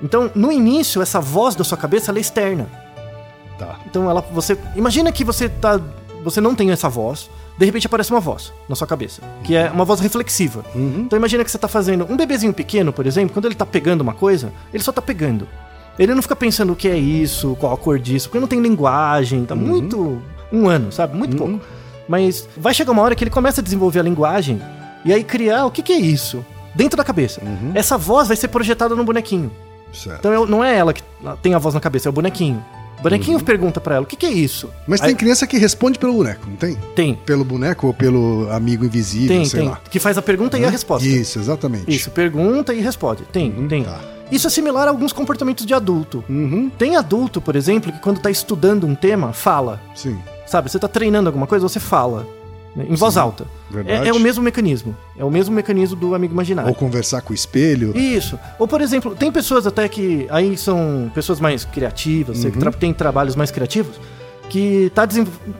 Então, 0.00 0.30
no 0.34 0.50
início, 0.52 1.02
essa 1.02 1.20
voz 1.20 1.54
da 1.54 1.64
sua 1.64 1.76
cabeça, 1.78 2.12
é 2.12 2.18
externa. 2.20 2.66
Tá. 3.58 3.76
Então 3.86 4.08
ela, 4.10 4.20
você 4.32 4.56
imagina 4.74 5.12
que 5.12 5.24
você 5.24 5.48
tá, 5.48 5.78
você 6.22 6.40
não 6.40 6.54
tem 6.54 6.70
essa 6.70 6.88
voz, 6.88 7.28
de 7.58 7.66
repente 7.66 7.86
aparece 7.86 8.10
uma 8.10 8.20
voz 8.20 8.52
na 8.68 8.74
sua 8.74 8.86
cabeça, 8.86 9.22
que 9.44 9.54
é 9.54 9.70
uma 9.70 9.84
voz 9.84 10.00
reflexiva. 10.00 10.64
Então 10.74 11.18
imagina 11.18 11.44
que 11.44 11.50
você 11.50 11.58
tá 11.58 11.68
fazendo 11.68 12.06
um 12.10 12.16
bebezinho 12.16 12.52
pequeno, 12.52 12.92
por 12.92 13.06
exemplo, 13.06 13.32
quando 13.32 13.46
ele 13.46 13.54
tá 13.54 13.66
pegando 13.66 14.00
uma 14.00 14.14
coisa, 14.14 14.52
ele 14.72 14.82
só 14.82 14.92
tá 14.92 15.02
pegando. 15.02 15.46
Ele 15.98 16.14
não 16.14 16.22
fica 16.22 16.34
pensando 16.34 16.72
o 16.72 16.76
que 16.76 16.88
é 16.88 16.96
isso, 16.96 17.56
qual 17.60 17.72
a 17.72 17.76
cor 17.76 17.98
disso, 17.98 18.28
porque 18.28 18.40
não 18.40 18.48
tem 18.48 18.60
linguagem, 18.60 19.44
tá 19.44 19.54
muito 19.54 20.22
um 20.50 20.68
ano, 20.68 20.90
sabe? 20.90 21.16
Muito 21.16 21.36
pouco. 21.36 21.60
Mas 22.08 22.48
vai 22.56 22.72
chegar 22.72 22.92
uma 22.92 23.02
hora 23.02 23.14
que 23.14 23.22
ele 23.22 23.30
começa 23.30 23.60
a 23.60 23.64
desenvolver 23.64 24.00
a 24.00 24.02
linguagem 24.02 24.60
e 25.04 25.12
aí 25.12 25.22
criar 25.22 25.66
o 25.66 25.70
que, 25.70 25.82
que 25.82 25.92
é 25.92 25.98
isso 25.98 26.44
dentro 26.74 26.96
da 26.96 27.04
cabeça. 27.04 27.40
Essa 27.74 27.98
voz 27.98 28.28
vai 28.28 28.36
ser 28.36 28.48
projetada 28.48 28.94
no 28.94 29.04
bonequinho. 29.04 29.50
Certo. 29.92 30.18
Então 30.18 30.46
não 30.46 30.64
é 30.64 30.76
ela 30.76 30.92
que 30.92 31.02
tem 31.42 31.54
a 31.54 31.58
voz 31.58 31.74
na 31.74 31.80
cabeça, 31.80 32.08
é 32.08 32.10
o 32.10 32.12
bonequinho. 32.12 32.64
Bonequinho 33.02 33.38
Uhum. 33.38 33.44
pergunta 33.44 33.80
pra 33.80 33.96
ela, 33.96 34.04
o 34.04 34.06
que, 34.06 34.16
que 34.16 34.26
é 34.26 34.30
isso? 34.32 34.70
Mas 34.86 35.00
Aí- 35.00 35.08
tem 35.08 35.16
criança 35.16 35.46
que 35.46 35.56
responde 35.58 35.98
pelo 35.98 36.12
boneco, 36.14 36.46
não 36.48 36.56
tem? 36.56 36.74
Tem, 36.94 37.14
Pelo 37.26 37.44
boneco 37.44 37.86
ou 37.88 37.94
pelo 37.94 38.48
amigo 38.50 38.84
invisível, 38.84 39.28
tem, 39.28 39.44
sei 39.44 39.60
tem. 39.60 39.68
lá. 39.68 39.80
Que 39.90 39.98
faz 39.98 40.16
a 40.16 40.22
pergunta 40.22 40.58
e 40.58 40.64
a 40.64 40.70
resposta. 40.70 41.06
Isso, 41.06 41.38
exatamente. 41.38 41.94
Isso, 41.94 42.10
pergunta 42.10 42.72
e 42.72 42.80
responde. 42.80 43.22
Tem, 43.32 43.50
tem. 43.68 43.84
tá. 43.84 43.98
Isso 44.30 44.46
é 44.46 44.50
similar 44.50 44.86
a 44.86 44.90
alguns 44.90 45.12
comportamentos 45.12 45.66
de 45.66 45.74
adulto. 45.74 46.24
Uhum, 46.28 46.70
Tem 46.78 46.96
adulto, 46.96 47.38
por 47.40 47.54
exemplo, 47.54 47.92
que 47.92 47.98
quando 48.00 48.18
tá 48.20 48.30
estudando 48.30 48.86
um 48.86 48.94
tema, 48.94 49.32
fala. 49.32 49.80
sim. 49.94 50.18
Sabe, 50.46 50.70
você 50.70 50.78
tá 50.78 50.88
treinando 50.88 51.28
alguma 51.28 51.46
coisa, 51.46 51.66
você 51.66 51.80
fala. 51.80 52.26
Né, 52.74 52.86
Em 52.88 52.94
voz 52.94 53.16
alta. 53.16 53.46
É, 53.86 54.08
é 54.08 54.12
o 54.12 54.18
mesmo 54.20 54.42
mecanismo. 54.42 54.96
É 55.16 55.24
o 55.24 55.30
mesmo 55.30 55.54
mecanismo 55.54 55.96
do 55.96 56.14
amigo 56.14 56.32
imaginário. 56.32 56.68
Ou 56.70 56.74
conversar 56.74 57.20
com 57.22 57.32
o 57.32 57.34
espelho. 57.34 57.96
Isso. 57.96 58.38
Ou, 58.58 58.66
por 58.68 58.80
exemplo, 58.80 59.14
tem 59.14 59.30
pessoas 59.30 59.66
até 59.66 59.88
que. 59.88 60.26
Aí 60.30 60.56
são 60.56 61.10
pessoas 61.14 61.40
mais 61.40 61.64
criativas, 61.64 62.44
Uhum. 62.44 62.50
que 62.50 62.58
tra 62.58 62.70
têm 62.72 62.92
trabalhos 62.92 63.36
mais 63.36 63.50
criativos, 63.50 63.96
que 64.48 64.90
tá 64.94 65.06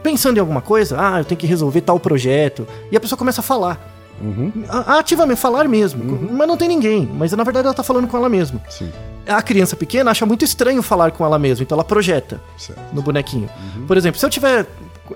pensando 0.02 0.36
em 0.36 0.40
alguma 0.40 0.60
coisa, 0.60 0.96
ah, 0.98 1.20
eu 1.20 1.24
tenho 1.24 1.38
que 1.38 1.46
resolver 1.46 1.80
tal 1.82 1.98
projeto. 2.00 2.66
E 2.90 2.96
a 2.96 3.00
pessoa 3.00 3.18
começa 3.18 3.40
a 3.40 3.44
falar. 3.44 3.90
Uhum, 4.20 4.52
Ativamente, 4.86 5.40
falar 5.40 5.66
mesmo. 5.66 6.30
Mas 6.30 6.46
não 6.46 6.56
tem 6.56 6.68
ninguém. 6.68 7.10
Mas 7.12 7.32
na 7.32 7.42
verdade 7.42 7.66
ela 7.66 7.74
tá 7.74 7.82
falando 7.82 8.06
com 8.06 8.16
ela 8.16 8.28
mesma. 8.28 8.60
sim. 8.68 8.90
A 9.24 9.40
criança 9.40 9.76
pequena 9.76 10.10
acha 10.10 10.26
muito 10.26 10.44
estranho 10.44 10.82
falar 10.82 11.12
com 11.12 11.24
ela 11.24 11.38
mesma, 11.38 11.62
então 11.62 11.76
ela 11.76 11.84
projeta 11.84 12.40
Certo. 12.58 12.80
no 12.92 13.00
bonequinho. 13.02 13.48
Por 13.86 13.96
exemplo, 13.96 14.18
se 14.18 14.26
eu 14.26 14.30
tiver. 14.30 14.66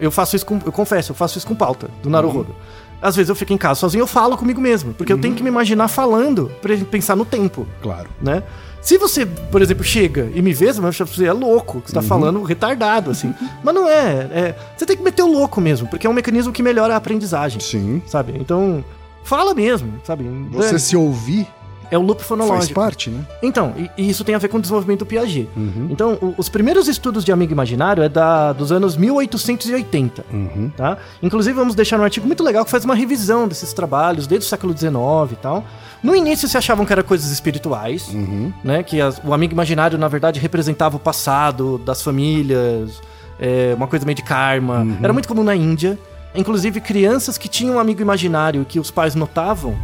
Eu 0.00 0.10
faço 0.10 0.36
isso 0.36 0.44
com. 0.46 0.58
Eu 0.64 0.72
confesso, 0.72 1.12
eu 1.12 1.16
faço 1.16 1.38
isso 1.38 1.46
com 1.46 1.54
pauta 1.54 1.88
do 2.02 2.10
Naruhodo. 2.10 2.54
Às 3.00 3.14
vezes 3.14 3.28
eu 3.28 3.36
fico 3.36 3.52
em 3.52 3.58
casa 3.58 3.78
sozinho, 3.80 4.02
eu 4.02 4.06
falo 4.06 4.36
comigo 4.36 4.60
mesmo. 4.60 4.94
Porque 4.94 5.12
eu 5.12 5.18
tenho 5.18 5.34
que 5.34 5.42
me 5.42 5.48
imaginar 5.48 5.86
falando 5.88 6.50
pra 6.62 6.74
pensar 6.76 7.14
no 7.14 7.24
tempo, 7.24 7.66
Claro. 7.82 8.08
né? 8.20 8.42
Se 8.80 8.98
você, 8.98 9.26
por 9.26 9.60
exemplo, 9.60 9.82
chega 9.84 10.30
e 10.34 10.40
me 10.40 10.52
vê, 10.52 10.72
você 10.72 10.80
vai 10.80 10.90
achar 10.90 11.04
que 11.06 11.14
você 11.16 11.26
é 11.26 11.32
louco, 11.32 11.80
que 11.80 11.88
você 11.90 11.94
tá 11.94 12.02
falando 12.02 12.40
retardado, 12.42 13.10
assim. 13.10 13.34
Mas 13.62 13.74
não 13.74 13.88
é, 13.88 14.28
é. 14.32 14.54
Você 14.76 14.86
tem 14.86 14.96
que 14.96 15.02
meter 15.02 15.22
o 15.22 15.26
louco 15.30 15.60
mesmo, 15.60 15.88
porque 15.88 16.06
é 16.06 16.10
um 16.10 16.12
mecanismo 16.12 16.52
que 16.52 16.62
melhora 16.62 16.94
a 16.94 16.96
aprendizagem, 16.96 17.60
Sim. 17.60 18.00
sabe? 18.06 18.34
Então, 18.38 18.84
fala 19.24 19.54
mesmo, 19.54 19.92
sabe? 20.04 20.24
Você 20.52 20.78
se 20.78 20.96
ouvir 20.96 21.48
É 21.90 21.96
o 21.98 22.02
loop 22.02 22.18
faz 22.18 22.28
fonológico. 22.28 22.74
parte, 22.74 23.10
né? 23.10 23.20
Então, 23.42 23.72
e, 23.76 23.90
e 23.96 24.08
isso 24.10 24.24
tem 24.24 24.34
a 24.34 24.38
ver 24.38 24.48
com 24.48 24.58
o 24.58 24.60
desenvolvimento 24.60 25.00
do 25.00 25.06
Piaget. 25.06 25.48
Uhum. 25.56 25.88
Então, 25.90 26.14
o- 26.20 26.34
os 26.36 26.48
primeiros 26.48 26.88
estudos 26.88 27.24
de 27.24 27.30
amigo 27.32 27.52
imaginário 27.52 28.02
é 28.02 28.08
da, 28.08 28.52
dos 28.52 28.72
anos 28.72 28.96
1880, 28.96 30.24
Uhum. 30.32 30.70
tá? 30.76 30.96
Inclusive, 31.22 31.54
vamos 31.56 31.74
deixar 31.74 31.98
um 32.00 32.04
artigo 32.04 32.26
muito 32.26 32.42
legal 32.42 32.64
que 32.64 32.70
faz 32.70 32.84
uma 32.84 32.94
revisão 32.94 33.46
desses 33.48 33.72
trabalhos 33.72 34.26
desde 34.26 34.46
o 34.46 34.48
século 34.48 34.76
XIX 34.76 34.94
e 35.32 35.36
tal. 35.36 35.64
No 36.02 36.14
início 36.14 36.48
se 36.48 36.56
achavam 36.56 36.84
que 36.84 36.92
eram 36.92 37.02
coisas 37.02 37.30
espirituais, 37.30 38.08
Uhum. 38.12 38.52
né? 38.62 38.82
Que 38.82 39.00
as- 39.00 39.20
o 39.24 39.32
amigo 39.32 39.52
imaginário, 39.52 39.98
na 39.98 40.08
verdade, 40.08 40.38
representava 40.40 40.96
o 40.96 41.00
passado 41.00 41.78
das 41.78 42.02
famílias, 42.02 43.00
é, 43.40 43.74
uma 43.76 43.86
coisa 43.86 44.04
meio 44.04 44.16
de 44.16 44.22
karma. 44.22 44.80
Uhum. 44.80 44.96
Era 45.02 45.12
muito 45.12 45.28
comum 45.28 45.42
na 45.42 45.54
Índia. 45.54 45.98
Inclusive, 46.34 46.80
crianças 46.80 47.38
que 47.38 47.48
tinham 47.48 47.76
um 47.76 47.78
amigo 47.78 48.02
imaginário 48.02 48.64
que 48.68 48.78
os 48.78 48.90
pais 48.90 49.14
notavam, 49.14 49.74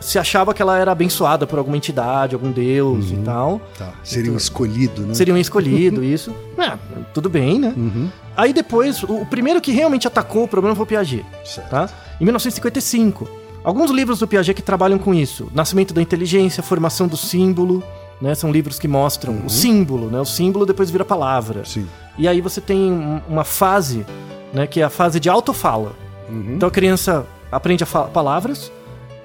se 0.00 0.18
achava 0.18 0.54
que 0.54 0.62
ela 0.62 0.78
era 0.78 0.92
abençoada 0.92 1.46
por 1.46 1.58
alguma 1.58 1.76
entidade, 1.76 2.34
algum 2.34 2.50
deus 2.52 3.10
Uhum. 3.10 3.20
e 3.20 3.24
tal. 3.24 3.60
Tá. 3.76 3.92
Seria 4.04 4.32
um 4.32 4.36
escolhido, 4.36 5.02
né? 5.02 5.14
Seriam 5.14 5.36
escolhido, 5.36 6.02
isso. 6.04 6.34
É, 6.56 6.76
tudo 7.12 7.28
bem, 7.28 7.58
né? 7.58 7.72
Uhum. 7.76 8.08
Aí 8.36 8.52
depois, 8.52 9.02
o, 9.02 9.22
o 9.22 9.26
primeiro 9.26 9.60
que 9.60 9.72
realmente 9.72 10.06
atacou 10.06 10.44
o 10.44 10.48
problema 10.48 10.76
foi 10.76 10.84
o 10.84 10.86
Piaget, 10.86 11.26
Certo. 11.44 11.68
tá? 11.70 11.88
Em 12.20 12.24
1955. 12.24 13.28
Alguns 13.64 13.90
livros 13.90 14.20
do 14.20 14.28
Piaget 14.28 14.54
que 14.54 14.62
trabalham 14.62 14.98
com 14.98 15.12
isso. 15.12 15.48
Nascimento 15.52 15.92
da 15.92 16.00
inteligência, 16.00 16.62
formação 16.62 17.06
do 17.08 17.16
símbolo, 17.16 17.82
né? 18.22 18.34
São 18.34 18.50
livros 18.52 18.78
que 18.78 18.86
mostram 18.88 19.42
o 19.44 19.50
símbolo, 19.50 20.08
né? 20.08 20.20
O 20.20 20.24
símbolo 20.24 20.64
depois 20.64 20.90
vira 20.90 21.04
palavra. 21.04 21.64
Sim. 21.64 21.86
E 22.16 22.26
aí 22.28 22.40
você 22.40 22.60
tem 22.60 22.78
um- 22.92 23.20
uma 23.28 23.44
fase, 23.44 24.06
né? 24.54 24.66
Que 24.66 24.80
é 24.80 24.84
a 24.84 24.90
fase 24.90 25.18
de 25.20 25.28
autofala. 25.28 25.92
Uhum. 26.30 26.54
Então 26.54 26.68
a 26.68 26.72
criança 26.72 27.26
aprende 27.50 27.82
a 27.82 27.86
palavras, 27.86 28.70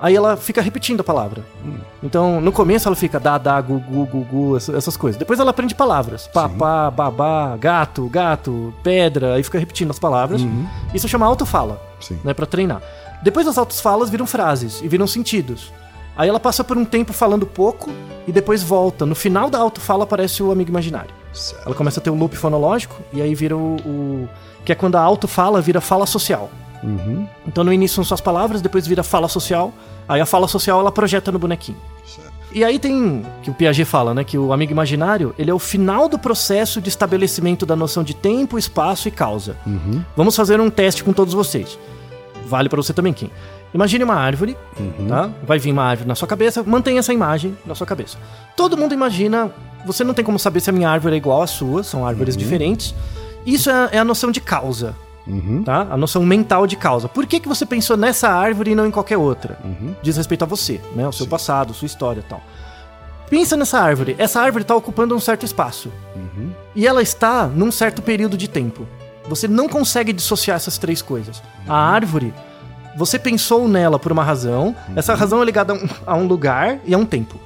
aí 0.04 0.16
ela 0.16 0.36
fica 0.38 0.62
repetindo 0.62 1.00
a 1.00 1.04
palavra. 1.04 1.42
Então, 2.04 2.42
no 2.42 2.52
começo 2.52 2.88
ela 2.88 2.96
fica 2.96 3.20
dá, 3.20 3.38
dá, 3.38 3.60
gu, 3.62 3.80
gu, 3.80 4.06
gu, 4.06 4.24
gu, 4.26 4.58
essa- 4.58 4.76
essas 4.76 4.98
coisas. 4.98 5.18
Depois 5.18 5.40
ela 5.40 5.52
aprende 5.52 5.74
palavras. 5.74 6.28
Papá, 6.28 6.92
babá, 6.92 7.56
gato, 7.58 8.08
gato, 8.10 8.74
pedra, 8.84 9.36
aí 9.36 9.44
fica 9.44 9.58
repetindo 9.58 9.90
as 9.92 9.98
palavras. 10.00 10.42
Isso 10.94 11.08
chama 11.08 11.26
autofala, 11.26 11.82
Sim. 12.02 12.20
né, 12.24 12.34
para 12.34 12.46
treinar. 12.46 12.82
Depois 13.24 13.48
as 13.48 13.58
autofalas 13.58 14.10
viram 14.10 14.28
frases 14.28 14.82
e 14.84 14.88
viram 14.90 15.08
sentidos. 15.08 15.72
Aí 16.16 16.30
ela 16.30 16.40
passa 16.40 16.64
por 16.64 16.78
um 16.78 16.86
tempo 16.86 17.12
falando 17.14 17.46
pouco 17.46 17.90
e 18.28 18.32
depois 18.32 18.62
volta. 18.62 19.06
No 19.06 19.16
final 19.16 19.50
da 19.50 19.58
autofala 19.58 20.04
aparece 20.04 20.44
o 20.44 20.52
amigo 20.52 20.70
imaginário. 20.70 21.10
Certo. 21.34 21.66
Ela 21.66 21.74
começa 21.74 22.00
a 22.00 22.04
ter 22.04 22.12
o 22.12 22.16
loop 22.16 22.36
fonológico 22.36 22.96
e 23.12 23.20
aí 23.22 23.34
vira 23.34 23.58
o, 23.58 23.78
o- 23.78 24.30
que 24.64 24.72
é 24.72 24.76
quando 24.76 24.96
a 24.96 25.02
autofala 25.02 25.60
vira 25.62 25.82
fala 25.82 26.06
social. 26.06 26.50
Uhum. 26.84 27.26
Então 27.48 27.64
no 27.64 27.72
início 27.74 27.96
são 27.96 28.04
só 28.04 28.14
as 28.14 28.22
palavras, 28.22 28.62
depois 28.62 28.86
vira 28.86 29.02
fala 29.04 29.28
social. 29.28 29.74
Aí 30.08 30.20
a 30.22 30.26
fala 30.26 30.48
social 30.48 30.80
ela 30.80 30.92
projeta 30.92 31.32
no 31.32 31.40
bonequinho. 31.40 31.78
Certo. 32.06 32.32
E 32.52 32.64
aí 32.64 32.78
tem 32.78 33.26
que 33.42 33.50
o 33.50 33.54
Piaget 33.54 33.86
fala, 33.86 34.14
né, 34.14 34.24
que 34.24 34.38
o 34.38 34.54
amigo 34.54 34.72
imaginário, 34.72 35.34
ele 35.40 35.50
é 35.50 35.54
o 35.54 35.58
final 35.60 36.08
do 36.08 36.20
processo 36.20 36.80
de 36.82 36.90
estabelecimento 36.90 37.66
da 37.66 37.76
noção 37.76 38.04
de 38.04 38.14
tempo, 38.14 38.58
espaço 38.60 39.08
e 39.08 39.12
causa. 39.12 39.58
Uhum. 39.66 40.04
Vamos 40.16 40.36
fazer 40.36 40.60
um 40.62 40.70
teste 40.70 41.04
com 41.04 41.12
todos 41.14 41.34
vocês. 41.34 41.78
Vale 42.46 42.70
pra 42.70 42.78
você 42.82 42.94
também, 42.94 43.14
Kim. 43.14 43.30
Imagine 43.74 44.04
uma 44.04 44.14
árvore, 44.16 44.56
Uhum. 44.80 45.08
tá? 45.08 45.32
Vai 45.48 45.58
vir 45.58 45.72
uma 45.72 45.84
árvore 45.84 46.08
na 46.08 46.14
sua 46.14 46.28
cabeça, 46.28 46.62
mantenha 46.62 47.00
essa 47.00 47.12
imagem 47.12 47.58
na 47.66 47.74
sua 47.74 47.88
cabeça. 47.88 48.20
Todo 48.56 48.78
mundo 48.78 48.94
imagina, 48.94 49.52
você 49.86 50.04
não 50.04 50.14
tem 50.14 50.24
como 50.24 50.38
saber 50.38 50.60
se 50.60 50.70
a 50.70 50.74
minha 50.74 50.90
árvore 50.90 51.16
é 51.16 51.18
igual 51.18 51.42
à 51.42 51.48
sua, 51.48 51.82
são 51.84 52.06
árvores 52.06 52.38
diferentes. 52.38 52.94
Isso 53.46 53.72
é, 53.72 53.90
é 53.94 53.98
a 53.98 54.06
noção 54.06 54.30
de 54.32 54.40
causa, 54.40 54.96
Uhum. 55.26 55.64
tá? 55.64 55.88
A 55.90 55.98
noção 55.98 56.26
mental 56.26 56.68
de 56.68 56.76
causa. 56.76 57.08
Por 57.08 57.26
que, 57.26 57.40
que 57.40 57.48
você 57.48 57.66
pensou 57.66 57.96
nessa 57.96 58.30
árvore 58.30 58.72
e 58.72 58.76
não 58.76 58.86
em 58.86 58.92
qualquer 58.92 59.18
outra? 59.18 59.58
Uhum. 59.64 59.96
Diz 60.02 60.18
respeito 60.18 60.44
a 60.44 60.48
você, 60.48 60.82
né? 60.96 61.08
O 61.08 61.12
seu 61.14 61.28
passado, 61.28 61.74
sua 61.74 61.86
história 61.86 62.20
e 62.20 62.24
tal. 62.24 62.42
Pensa 63.30 63.56
nessa 63.56 63.80
árvore. 63.80 64.16
Essa 64.18 64.42
árvore 64.42 64.64
está 64.64 64.76
ocupando 64.76 65.16
um 65.16 65.20
certo 65.20 65.46
espaço. 65.46 65.90
Uhum. 66.16 66.52
E 66.76 66.86
ela 66.86 67.02
está 67.02 67.48
num 67.48 67.72
certo 67.72 68.02
período 68.02 68.38
de 68.38 68.48
tempo. 68.48 68.86
Você 69.28 69.48
não 69.48 69.70
consegue 69.70 70.12
dissociar 70.12 70.58
essas 70.58 70.78
três 70.78 71.02
coisas. 71.02 71.42
A 71.68 71.76
árvore, 71.76 72.34
você 72.98 73.18
pensou 73.18 73.68
nela 73.68 73.98
por 73.98 74.12
uma 74.12 74.24
razão. 74.24 74.76
Essa 74.96 75.16
razão 75.16 75.42
é 75.42 75.46
ligada 75.46 75.74
a 75.74 75.76
um, 75.76 75.90
a 76.06 76.16
um 76.16 76.28
lugar 76.28 76.80
e 76.86 76.94
a 76.94 76.98
um 76.98 77.06
tempo. 77.06 77.40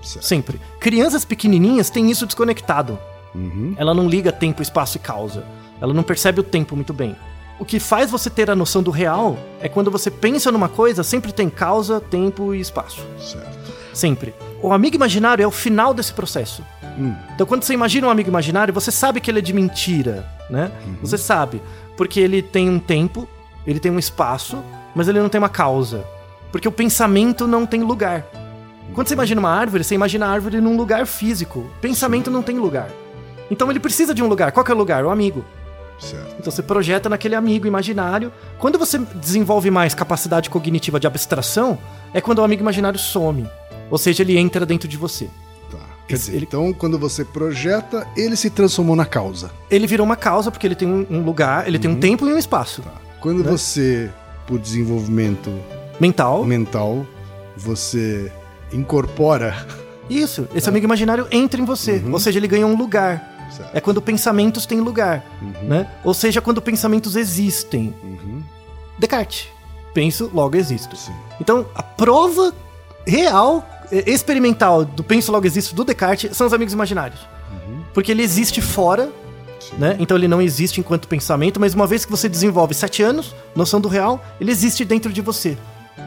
Certo. 0.00 0.24
Sempre. 0.24 0.60
Crianças 0.78 1.24
pequenininhas 1.24 1.90
têm 1.90 2.10
isso 2.10 2.26
desconectado. 2.26 2.98
Uhum. 3.34 3.74
Ela 3.76 3.92
não 3.92 4.08
liga 4.08 4.30
tempo, 4.30 4.62
espaço 4.62 4.96
e 4.96 5.00
causa. 5.00 5.44
Ela 5.80 5.94
não 5.94 6.02
percebe 6.02 6.40
o 6.40 6.44
tempo 6.44 6.74
muito 6.74 6.92
bem. 6.92 7.16
O 7.58 7.64
que 7.64 7.78
faz 7.78 8.10
você 8.10 8.28
ter 8.28 8.50
a 8.50 8.56
noção 8.56 8.82
do 8.82 8.90
real 8.90 9.38
é 9.60 9.68
quando 9.68 9.90
você 9.90 10.10
pensa 10.10 10.50
numa 10.50 10.68
coisa, 10.68 11.02
sempre 11.02 11.32
tem 11.32 11.48
causa, 11.48 12.00
tempo 12.00 12.54
e 12.54 12.60
espaço. 12.60 13.00
Certo. 13.18 13.72
Sempre. 13.92 14.34
O 14.60 14.72
amigo 14.72 14.96
imaginário 14.96 15.42
é 15.42 15.46
o 15.46 15.52
final 15.52 15.94
desse 15.94 16.12
processo. 16.12 16.64
Hum. 16.98 17.14
Então, 17.34 17.46
quando 17.46 17.62
você 17.62 17.72
imagina 17.72 18.08
um 18.08 18.10
amigo 18.10 18.28
imaginário, 18.28 18.74
você 18.74 18.90
sabe 18.90 19.20
que 19.20 19.30
ele 19.30 19.38
é 19.38 19.42
de 19.42 19.52
mentira, 19.52 20.26
né? 20.50 20.70
Você 21.00 21.16
sabe. 21.16 21.62
Porque 21.96 22.18
ele 22.18 22.42
tem 22.42 22.68
um 22.68 22.78
tempo, 22.78 23.28
ele 23.66 23.78
tem 23.78 23.92
um 23.92 23.98
espaço, 23.98 24.62
mas 24.94 25.06
ele 25.06 25.20
não 25.20 25.28
tem 25.28 25.38
uma 25.38 25.48
causa. 25.48 26.04
Porque 26.50 26.66
o 26.66 26.72
pensamento 26.72 27.46
não 27.46 27.66
tem 27.66 27.82
lugar. 27.82 28.24
Quando 28.94 29.08
você 29.08 29.14
imagina 29.14 29.40
uma 29.40 29.50
árvore, 29.50 29.82
você 29.84 29.94
imagina 29.94 30.26
a 30.26 30.30
árvore 30.30 30.60
num 30.60 30.76
lugar 30.76 31.06
físico. 31.06 31.68
Pensamento 31.80 32.30
não 32.30 32.42
tem 32.42 32.58
lugar. 32.58 32.88
Então 33.50 33.70
ele 33.70 33.80
precisa 33.80 34.14
de 34.14 34.22
um 34.22 34.26
lugar. 34.26 34.52
Qual 34.52 34.64
que 34.64 34.70
é 34.70 34.74
o 34.74 34.78
lugar? 34.78 35.04
O 35.04 35.10
amigo. 35.10 35.44
Certo. 35.98 36.34
Então 36.38 36.50
você 36.52 36.62
projeta 36.62 37.08
naquele 37.08 37.34
amigo 37.34 37.66
imaginário. 37.66 38.32
Quando 38.58 38.78
você 38.78 38.98
desenvolve 38.98 39.70
mais 39.70 39.94
capacidade 39.94 40.50
cognitiva 40.50 40.98
de 41.00 41.06
abstração, 41.06 41.78
é 42.12 42.20
quando 42.20 42.38
o 42.40 42.44
amigo 42.44 42.62
imaginário 42.62 42.98
some. 42.98 43.48
Ou 43.90 43.96
seja, 43.98 44.22
ele 44.22 44.36
entra 44.36 44.66
dentro 44.66 44.88
de 44.88 44.96
você. 44.96 45.28
Tá. 45.70 45.78
Quer 46.08 46.14
dizer, 46.16 46.34
ele- 46.34 46.44
então 46.46 46.72
quando 46.72 46.98
você 46.98 47.24
projeta, 47.24 48.06
ele 48.16 48.36
se 48.36 48.50
transformou 48.50 48.94
na 48.96 49.06
causa. 49.06 49.50
Ele 49.70 49.86
virou 49.86 50.04
uma 50.04 50.16
causa 50.16 50.50
porque 50.50 50.66
ele 50.66 50.74
tem 50.74 50.88
um 50.88 51.22
lugar, 51.22 51.66
ele 51.66 51.78
tem 51.78 51.90
um 51.90 51.96
tempo 51.98 52.26
e 52.28 52.32
um 52.34 52.38
espaço. 52.38 52.82
Tá. 52.82 52.90
Quando 53.20 53.42
Né? 53.42 53.50
você, 53.50 54.10
por 54.46 54.58
desenvolvimento 54.58 55.50
Mental. 55.98 56.44
mental, 56.44 57.06
você 57.56 58.30
incorpora. 58.72 59.66
Isso. 60.10 60.46
Esse 60.54 60.68
amigo 60.68 60.84
imaginário 60.84 61.26
entra 61.30 61.60
em 61.60 61.64
você. 61.64 62.02
Ou 62.12 62.18
seja, 62.20 62.38
ele 62.38 62.46
ganha 62.48 62.66
um 62.66 62.76
lugar. 62.76 63.32
Certo. 63.50 63.74
É 63.74 63.80
quando 63.80 64.00
pensamentos 64.02 64.66
têm 64.66 64.80
lugar. 64.80 65.24
Né? 65.62 65.90
Ou 66.02 66.14
seja, 66.14 66.40
quando 66.40 66.60
pensamentos 66.60 67.16
existem. 67.16 67.94
Uhum. 68.02 68.42
Descartes. 68.98 69.48
Penso, 69.92 70.30
logo 70.34 70.56
existo. 70.56 70.96
Sim. 70.96 71.12
Então, 71.40 71.66
a 71.74 71.82
prova 71.82 72.52
real, 73.06 73.68
experimental 73.90 74.84
do 74.84 75.04
penso, 75.04 75.30
logo 75.30 75.46
existo 75.46 75.74
do 75.74 75.84
Descartes 75.84 76.36
são 76.36 76.46
os 76.46 76.52
amigos 76.52 76.72
imaginários. 76.72 77.20
Porque 77.92 78.10
ele 78.10 78.22
existe 78.22 78.60
fora, 78.60 79.10
Sim. 79.60 79.76
né? 79.78 79.96
Então 80.00 80.16
ele 80.16 80.26
não 80.26 80.42
existe 80.42 80.80
enquanto 80.80 81.06
pensamento, 81.06 81.60
mas 81.60 81.74
uma 81.74 81.86
vez 81.86 82.04
que 82.04 82.10
você 82.10 82.28
desenvolve 82.28 82.74
sete 82.74 83.02
anos, 83.04 83.34
noção 83.54 83.80
do 83.80 83.88
real, 83.88 84.22
ele 84.40 84.50
existe 84.50 84.84
dentro 84.84 85.12
de 85.12 85.20
você. 85.20 85.56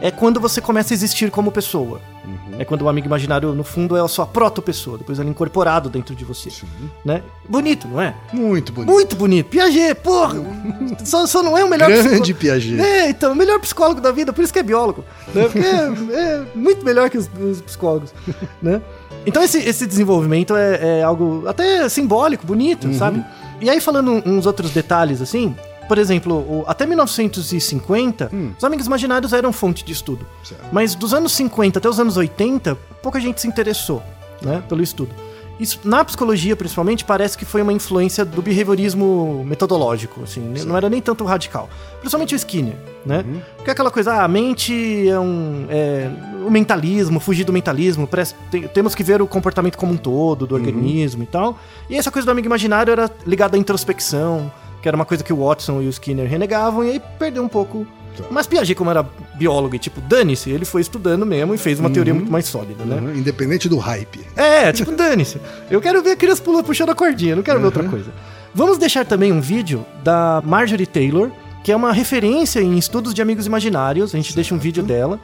É 0.02 0.12
quando 0.12 0.40
você 0.40 0.62
começa 0.62 0.94
a 0.94 0.96
existir 0.96 1.32
como 1.32 1.52
pessoa. 1.52 2.02
Uhum. 2.26 2.60
É 2.60 2.66
quando 2.66 2.82
o 2.82 2.90
amigo 2.90 3.08
imaginário, 3.08 3.54
no 3.54 3.64
fundo, 3.64 3.96
é 3.96 4.02
a 4.02 4.08
sua 4.08 4.26
proto-pessoa, 4.26 4.98
depois 4.98 5.18
ele 5.20 5.30
é 5.30 5.32
incorporado 5.32 5.90
dentro 5.90 6.14
de 6.16 6.26
você. 6.26 6.50
Sim. 6.50 6.68
Né? 7.04 7.24
Bonito, 7.48 7.88
não 7.88 8.02
é? 8.02 8.14
Muito 8.34 8.74
bonito. 8.74 8.92
Muito 8.92 9.16
bonito. 9.16 9.48
Piaget, 9.48 9.96
porra! 9.96 10.36
só, 11.06 11.26
só 11.26 11.42
não 11.42 11.58
é 11.58 11.64
o 11.64 11.70
melhor 11.70 11.88
Grande 11.88 12.10
psicólogo. 12.10 12.36
Piaget. 12.36 12.82
É, 12.82 13.10
então, 13.10 13.32
o 13.32 13.36
melhor 13.36 13.60
psicólogo 13.60 14.02
da 14.02 14.12
vida, 14.12 14.34
por 14.34 14.44
isso 14.44 14.52
que 14.52 14.60
é 14.60 14.64
biólogo. 14.64 15.04
Né? 15.34 15.44
Porque 15.44 15.60
é, 15.60 16.20
é 16.20 16.46
muito 16.54 16.84
melhor 16.84 17.10
que 17.10 17.18
os, 17.18 17.30
os 17.40 17.62
psicólogos. 17.62 18.14
Né? 18.62 18.82
Então, 19.26 19.44
esse, 19.44 19.60
esse 19.60 19.86
desenvolvimento 19.86 20.56
é, 20.56 21.00
é 21.00 21.04
algo 21.04 21.44
até 21.48 21.88
simbólico, 21.90 22.46
bonito, 22.46 22.94
sabe? 22.94 23.24
E 23.60 23.70
aí, 23.70 23.82
falando 23.82 24.24
uns 24.26 24.46
outros 24.46 24.72
detalhes, 24.72 25.22
assim, 25.22 25.56
por 25.88 25.98
exemplo, 25.98 26.64
até 26.68 26.86
1950, 26.86 28.32
os 28.58 28.64
amigos 28.64 28.86
imaginários 28.88 29.34
eram 29.34 29.52
fonte 29.54 29.84
de 29.84 29.92
estudo. 29.92 30.26
Certo. 30.44 30.66
Mas 30.72 30.96
dos 30.96 31.14
anos 31.14 31.32
50 31.34 31.80
até 31.80 31.90
os 31.90 32.00
anos 32.00 32.18
80, 32.18 32.76
pouca 33.02 33.20
gente 33.20 33.40
se 33.42 33.48
interessou 33.48 34.02
né, 34.42 34.62
pelo 34.68 34.82
estudo. 34.84 35.12
Isso, 35.60 35.80
na 35.84 36.06
psicologia, 36.06 36.56
principalmente, 36.56 37.04
parece 37.04 37.36
que 37.36 37.44
foi 37.44 37.64
uma 37.64 37.74
influência 37.74 38.24
do 38.24 38.44
behaviorismo 38.44 39.44
metodológico, 39.44 40.22
assim, 40.22 40.40
né? 40.40 40.64
não 40.64 40.78
era 40.78 40.88
nem 40.88 41.02
tanto 41.02 41.26
radical. 41.26 41.68
Principalmente 42.00 42.36
o 42.36 42.38
Skinner, 42.38 42.76
né? 43.04 43.26
Porque 43.56 43.72
é 43.72 43.74
aquela 43.74 43.90
coisa, 43.90 44.14
ah, 44.14 44.24
a 44.24 44.28
mente 44.28 45.10
é 45.10 45.20
um... 45.20 45.66
É, 45.68 46.12
o 46.46 46.52
mentalismo, 46.52 47.20
fugir 47.20 47.44
do 47.44 47.52
mentalismo, 47.52 48.06
parece- 48.06 48.36
tem- 48.52 48.68
temos 48.68 48.94
que 48.94 49.02
ver 49.04 49.20
o 49.20 49.26
comportamento 49.26 49.78
como 49.80 49.94
um 49.94 49.98
todo 49.98 50.46
do 50.46 50.54
organismo 50.54 51.24
e 51.24 51.26
tal. 51.26 51.58
E 51.90 51.96
essa 51.98 52.12
coisa 52.12 52.28
do 52.28 52.30
amigo 52.32 52.46
imaginário 52.46 52.92
era 52.92 53.10
ligada 53.26 53.58
à 53.58 53.60
introspecção, 53.60 54.52
que 54.82 54.88
era 54.88 54.96
uma 54.96 55.06
coisa 55.06 55.24
que 55.24 55.34
o 55.34 55.46
Watson 55.46 55.82
e 55.82 55.88
o 55.88 55.90
Skinner 55.90 56.28
renegavam, 56.28 56.84
e 56.84 56.92
aí 56.92 57.02
perdeu 57.20 57.44
um 57.44 57.48
pouco... 57.48 57.86
Mas 58.32 58.48
Piaget, 58.48 58.74
como 58.74 58.90
era 58.90 59.06
biólogo 59.36 59.76
e 59.76 59.80
tipo, 59.80 60.02
dane-se, 60.02 60.50
ele 60.50 60.66
foi 60.66 60.82
estudando 60.82 61.24
mesmo 61.24 61.54
e 61.54 61.58
fez 61.58 61.80
uma 61.80 61.88
teoria 61.88 62.16
muito 62.16 62.32
mais 62.32 62.46
sólida, 62.46 62.84
né? 62.84 62.96
Uhum. 62.96 63.16
Independente 63.16 63.70
do 63.70 63.78
hype. 63.78 64.22
É, 64.36 64.72
tipo, 64.74 64.92
dane-se. 64.92 65.40
Eu 65.70 65.80
quero 65.80 66.02
ver 66.02 66.12
a 66.12 66.16
criança 66.16 66.42
pulando, 66.42 66.66
puxando 66.66 66.90
a 66.90 66.96
cordinha, 66.96 67.36
não 67.36 67.44
quero 67.44 67.60
ver 67.60 67.66
outra 67.66 67.84
coisa. 67.84 68.12
Vamos 68.56 68.80
deixar 68.80 69.06
também 69.06 69.32
um 69.32 69.40
vídeo 69.40 69.86
da 70.04 70.42
Marjorie 70.44 70.88
Taylor, 70.88 71.30
que 71.64 71.72
é 71.72 71.76
uma 71.76 71.94
referência 71.94 72.60
em 72.60 72.76
estudos 72.76 73.14
de 73.14 73.22
amigos 73.22 73.46
imaginários. 73.46 74.16
A 74.16 74.18
gente 74.18 74.34
deixa 74.34 74.56
um 74.56 74.58
vídeo 74.58 74.82
dela, 74.82 75.20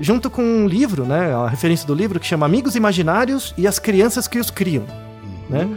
junto 0.00 0.30
com 0.30 0.42
um 0.42 0.66
livro, 0.66 1.04
né? 1.04 1.34
A 1.34 1.48
referência 1.48 1.86
do 1.86 1.94
livro 1.94 2.18
que 2.18 2.26
chama 2.26 2.46
Amigos 2.46 2.74
Imaginários 2.76 3.52
e 3.58 3.66
as 3.66 3.78
Crianças 3.78 4.26
que 4.26 4.38
os 4.38 4.50
Criam. 4.50 4.86
Né? 5.50 5.68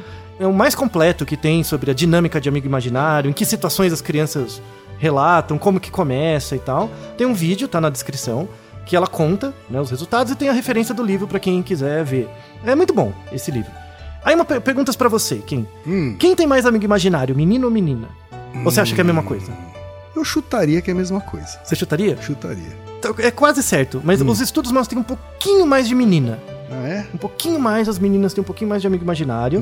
É 0.42 0.48
o 0.48 0.52
mais 0.52 0.74
completo 0.74 1.24
que 1.24 1.38
tem 1.38 1.64
sobre 1.64 1.92
a 1.92 1.94
dinâmica 1.94 2.42
de 2.42 2.50
amigo 2.50 2.66
imaginário, 2.66 3.30
em 3.30 3.34
que 3.34 3.46
situações 3.46 3.94
as 3.94 4.02
crianças 4.02 4.60
relatam, 4.98 5.56
como 5.56 5.80
que 5.80 5.92
começa 5.92 6.56
e 6.56 6.60
tal. 6.60 6.90
Tem 7.16 7.28
um 7.28 7.34
vídeo, 7.36 7.68
tá 7.68 7.80
na 7.80 7.92
descrição, 7.92 8.50
que 8.84 8.96
ela 8.96 9.06
conta 9.06 9.54
né, 9.70 9.80
os 9.80 9.92
resultados 9.92 10.34
e 10.34 10.36
tem 10.36 10.50
a 10.50 10.52
referência 10.52 10.96
do 10.96 11.04
livro 11.04 11.28
pra 11.28 11.40
quem 11.40 11.62
quiser 11.62 12.04
ver. 12.04 12.28
É 12.66 12.74
muito 12.74 12.92
bom 12.92 13.14
esse 13.32 13.52
livro. 13.52 13.70
Aí 14.26 14.34
uma 14.34 14.44
per 14.44 14.60
perguntas 14.62 14.96
pra 14.96 15.08
você, 15.08 15.36
quem? 15.36 15.68
Hum. 15.86 16.16
Quem 16.18 16.36
tem 16.36 16.48
mais 16.48 16.66
amigo 16.66 16.86
imaginário, 16.86 17.36
menino 17.36 17.68
ou 17.68 17.72
menina? 17.72 18.10
Ou 18.56 18.64
você 18.64 18.82
acha 18.82 18.96
que 18.96 19.00
é 19.00 19.04
a 19.04 19.06
mesma 19.06 19.22
coisa? 19.22 19.52
Eu 20.16 20.26
chutaria 20.26 20.82
que 20.82 20.90
é 20.90 20.94
a 20.94 20.98
mesma 20.98 21.22
coisa. 21.22 21.60
Você 21.64 21.76
chutaria? 21.76 22.20
Chutaria. 22.20 22.76
Então, 22.98 23.14
É 23.20 23.30
quase 23.30 23.62
certo, 23.62 24.02
mas 24.04 24.20
os 24.20 24.42
estudos 24.42 24.72
mostram 24.72 25.04
que 25.04 25.06
tem 25.06 25.16
um 25.16 25.18
pouquinho 25.18 25.68
mais 25.68 25.88
de 25.88 25.94
menina. 25.94 26.40
Ah, 26.72 26.88
é? 26.88 27.06
Um 27.14 27.18
pouquinho 27.18 27.60
mais, 27.60 27.90
as 27.90 28.00
meninas 28.00 28.34
têm 28.34 28.42
um 28.42 28.46
pouquinho 28.46 28.70
mais 28.70 28.82
de 28.82 28.88
amigo 28.88 29.04
imaginário. 29.04 29.62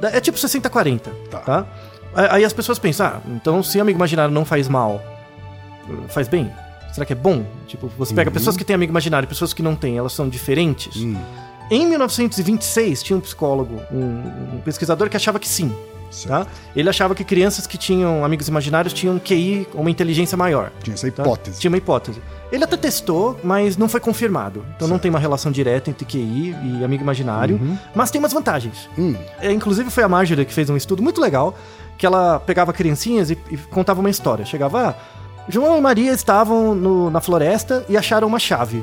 Da- 0.00 0.10
É 0.10 0.20
tipo 0.20 0.38
60-40, 0.38 1.10
Tá. 1.30 1.38
tá. 1.40 1.66
Aí 2.14 2.44
as 2.44 2.52
pessoas 2.52 2.78
pensam, 2.78 3.06
ah, 3.06 3.20
então 3.28 3.62
se 3.62 3.78
amigo 3.78 3.98
imaginário 3.98 4.32
não 4.32 4.44
faz 4.44 4.66
mal, 4.68 5.00
faz 6.08 6.26
bem? 6.26 6.50
Será 6.92 7.04
que 7.04 7.12
é 7.12 7.16
bom? 7.16 7.44
Tipo, 7.66 7.86
você 7.98 8.14
pega 8.14 8.30
pessoas 8.30 8.56
que 8.56 8.64
têm 8.64 8.74
amigo 8.74 8.90
imaginário 8.90 9.26
e 9.26 9.28
pessoas 9.28 9.52
que 9.52 9.62
não 9.62 9.76
têm, 9.76 9.98
elas 9.98 10.12
são 10.14 10.28
diferentes? 10.28 10.96
Hum. 10.96 11.16
Em 11.70 11.86
1926, 11.86 13.02
tinha 13.02 13.16
um 13.16 13.20
psicólogo, 13.20 13.78
um, 13.92 14.56
um 14.56 14.60
pesquisador 14.64 15.10
que 15.10 15.16
achava 15.16 15.38
que 15.38 15.46
sim. 15.46 15.70
Tá? 16.26 16.46
Ele 16.74 16.88
achava 16.88 17.14
que 17.14 17.22
crianças 17.24 17.66
que 17.66 17.76
tinham 17.76 18.24
amigos 18.24 18.48
imaginários 18.48 18.92
tinham 18.92 19.16
um 19.16 19.18
QI, 19.18 19.66
uma 19.74 19.90
inteligência 19.90 20.36
maior. 20.36 20.70
Tinha 20.82 20.94
essa 20.94 21.10
tá? 21.10 21.22
hipótese. 21.22 21.60
Tinha 21.60 21.70
uma 21.70 21.76
hipótese. 21.78 22.20
Ele 22.50 22.64
até 22.64 22.76
testou, 22.76 23.38
mas 23.44 23.76
não 23.76 23.88
foi 23.88 24.00
confirmado. 24.00 24.64
Então 24.76 24.88
não 24.88 24.98
tem 24.98 25.10
uma 25.10 25.18
relação 25.18 25.52
direta 25.52 25.90
entre 25.90 26.04
QI 26.06 26.56
e 26.80 26.84
amigo 26.84 27.02
imaginário. 27.02 27.60
Mas 27.94 28.10
tem 28.10 28.18
umas 28.18 28.32
vantagens. 28.32 28.88
Hum. 28.98 29.14
É, 29.40 29.52
inclusive 29.52 29.90
foi 29.90 30.02
a 30.02 30.08
Marjorie 30.08 30.44
que 30.46 30.54
fez 30.54 30.70
um 30.70 30.76
estudo 30.76 31.02
muito 31.02 31.20
legal, 31.20 31.54
que 31.98 32.06
ela 32.06 32.40
pegava 32.40 32.72
criancinhas 32.72 33.30
e, 33.30 33.38
e 33.50 33.56
contava 33.56 34.00
uma 34.00 34.08
história. 34.10 34.44
Chegava, 34.46 34.88
ah, 34.90 34.94
João 35.48 35.76
e 35.76 35.80
Maria 35.80 36.12
estavam 36.12 36.74
no- 36.74 37.10
na 37.10 37.20
floresta 37.20 37.84
e 37.88 37.96
acharam 37.96 38.26
uma 38.28 38.38
chave. 38.38 38.82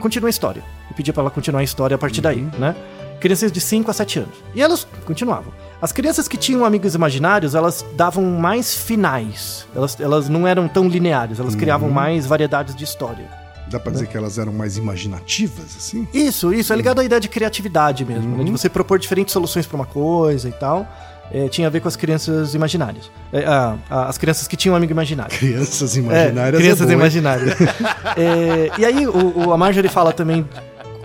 Continua 0.00 0.28
a 0.28 0.30
história. 0.30 0.62
E 0.90 0.94
pedia 0.94 1.12
pra 1.12 1.22
ela 1.22 1.30
continuar 1.30 1.60
a 1.60 1.64
história 1.64 1.94
a 1.94 1.98
partir 1.98 2.20
daí, 2.20 2.46
né? 2.58 2.74
Crianças 3.20 3.52
de 3.52 3.60
5 3.60 3.90
a 3.90 3.94
7 3.94 4.18
anos. 4.20 4.34
E 4.54 4.60
elas 4.62 4.86
continuavam. 5.04 5.52
As 5.82 5.90
crianças 5.90 6.28
que 6.28 6.36
tinham 6.36 6.64
amigos 6.64 6.94
imaginários, 6.94 7.54
elas 7.56 7.84
davam 7.96 8.22
mais 8.24 8.72
finais. 8.74 9.66
Elas, 9.74 9.98
elas 10.00 10.28
não 10.28 10.46
eram 10.46 10.68
tão 10.68 10.86
lineares, 10.88 11.40
elas 11.40 11.56
criavam 11.56 11.90
mais 11.90 12.24
variedades 12.24 12.74
de 12.76 12.84
história. 12.84 13.28
Dá 13.68 13.80
pra 13.80 13.90
dizer 13.90 14.06
que 14.06 14.16
elas 14.16 14.38
eram 14.38 14.52
mais 14.52 14.76
imaginativas, 14.76 15.74
assim? 15.76 16.06
Isso, 16.14 16.52
isso. 16.54 16.72
É 16.72 16.76
ligado 16.76 17.00
à 17.00 17.04
ideia 17.04 17.20
de 17.20 17.28
criatividade 17.28 18.04
mesmo, 18.04 18.36
né? 18.36 18.44
De 18.44 18.50
você 18.52 18.68
propor 18.68 18.98
diferentes 18.98 19.32
soluções 19.32 19.66
para 19.66 19.74
uma 19.76 19.86
coisa 19.86 20.48
e 20.48 20.52
tal. 20.52 20.86
É, 21.34 21.48
tinha 21.48 21.66
a 21.66 21.70
ver 21.70 21.80
com 21.80 21.88
as 21.88 21.96
crianças 21.96 22.54
imaginárias. 22.54 23.10
É, 23.32 23.44
a- 23.46 23.76
a- 23.88 24.04
as 24.08 24.18
crianças 24.18 24.46
que 24.46 24.54
tinham 24.54 24.74
um 24.74 24.76
amigo 24.76 24.92
imaginário. 24.92 25.36
Crianças 25.36 25.96
É, 25.96 26.00
imaginárias. 26.00 26.60
crianças 26.62 26.86
é 26.86 26.92
bom, 26.92 27.00
imaginárias. 27.00 27.56
É, 28.16 28.70
e 28.78 28.84
aí, 28.84 29.06
o, 29.06 29.46
o- 29.48 29.52
a 29.52 29.56
Marjorie 29.56 29.88
fala 29.88 30.12
também 30.12 30.46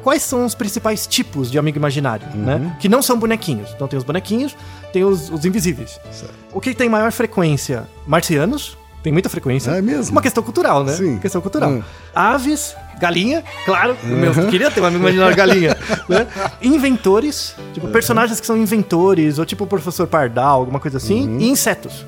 quais 0.08 0.24
são 0.24 0.46
os 0.46 0.56
principais 0.56 1.06
tipos 1.06 1.52
de 1.52 1.60
amigo 1.60 1.78
imaginário, 1.78 2.26
Uhum. 2.34 2.42
né? 2.42 2.78
Que 2.80 2.88
não 2.88 3.02
são 3.02 3.20
bonequinhos. 3.20 3.72
Então 3.76 3.90
tem 3.90 3.98
os 4.00 4.06
bonequinhos, 4.06 4.56
tem 4.94 5.04
os, 5.04 5.30
os 5.30 5.44
invisíveis. 5.44 6.00
Certo. 6.10 6.34
O 6.54 6.62
que 6.62 6.74
tem 6.74 6.88
maior 6.88 7.12
frequência? 7.12 7.86
Marcianos, 8.06 8.78
tem 9.04 9.12
muita 9.12 9.28
frequência. 9.28 9.72
É 9.72 9.82
mesmo? 9.82 10.14
Uma 10.14 10.22
questão 10.22 10.42
cultural, 10.42 10.86
né? 10.86 10.94
Sim. 10.94 11.18
Questão 11.18 11.42
cultural. 11.42 11.72
Hum. 11.72 11.84
Aves, 12.16 12.74
galinha, 13.02 13.44
claro. 13.66 13.98
Meu, 14.02 14.34
queria 14.50 14.72
ter 14.72 14.80
um 14.80 14.86
amigo 14.86 15.04
imaginário 15.04 15.36
galinha. 15.36 15.76
né? 16.08 16.26
Inventores, 16.62 17.54
tipo, 17.74 17.90
personagens 17.90 18.40
que 18.40 18.48
são 18.48 18.56
inventores, 18.56 19.38
ou 19.40 19.46
tipo 19.46 19.66
o 19.66 19.68
professor 19.68 20.08
Pardal, 20.08 20.62
alguma 20.62 20.80
coisa 20.80 20.96
assim. 21.00 21.28
Uhum. 21.28 21.40
E 21.42 21.50
insetos. 21.50 22.06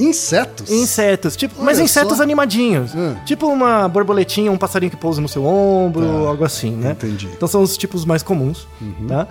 Insetos? 0.00 0.70
Insetos, 0.70 1.36
tipo, 1.36 1.54
Olha 1.56 1.64
mas 1.66 1.78
insetos 1.78 2.16
só. 2.16 2.22
animadinhos. 2.22 2.94
Hum. 2.94 3.14
Tipo 3.24 3.46
uma 3.48 3.88
borboletinha, 3.88 4.50
um 4.50 4.56
passarinho 4.58 4.90
que 4.90 4.96
pousa 4.96 5.20
no 5.20 5.28
seu 5.28 5.44
ombro, 5.44 6.26
algo 6.26 6.44
assim, 6.44 6.72
né? 6.72 6.92
entendi. 6.92 7.28
Então 7.36 7.46
são 7.48 7.62
os 7.62 7.76
tipos 7.76 8.04
mais 8.04 8.22
comuns, 8.22 8.66
tá? 9.06 9.28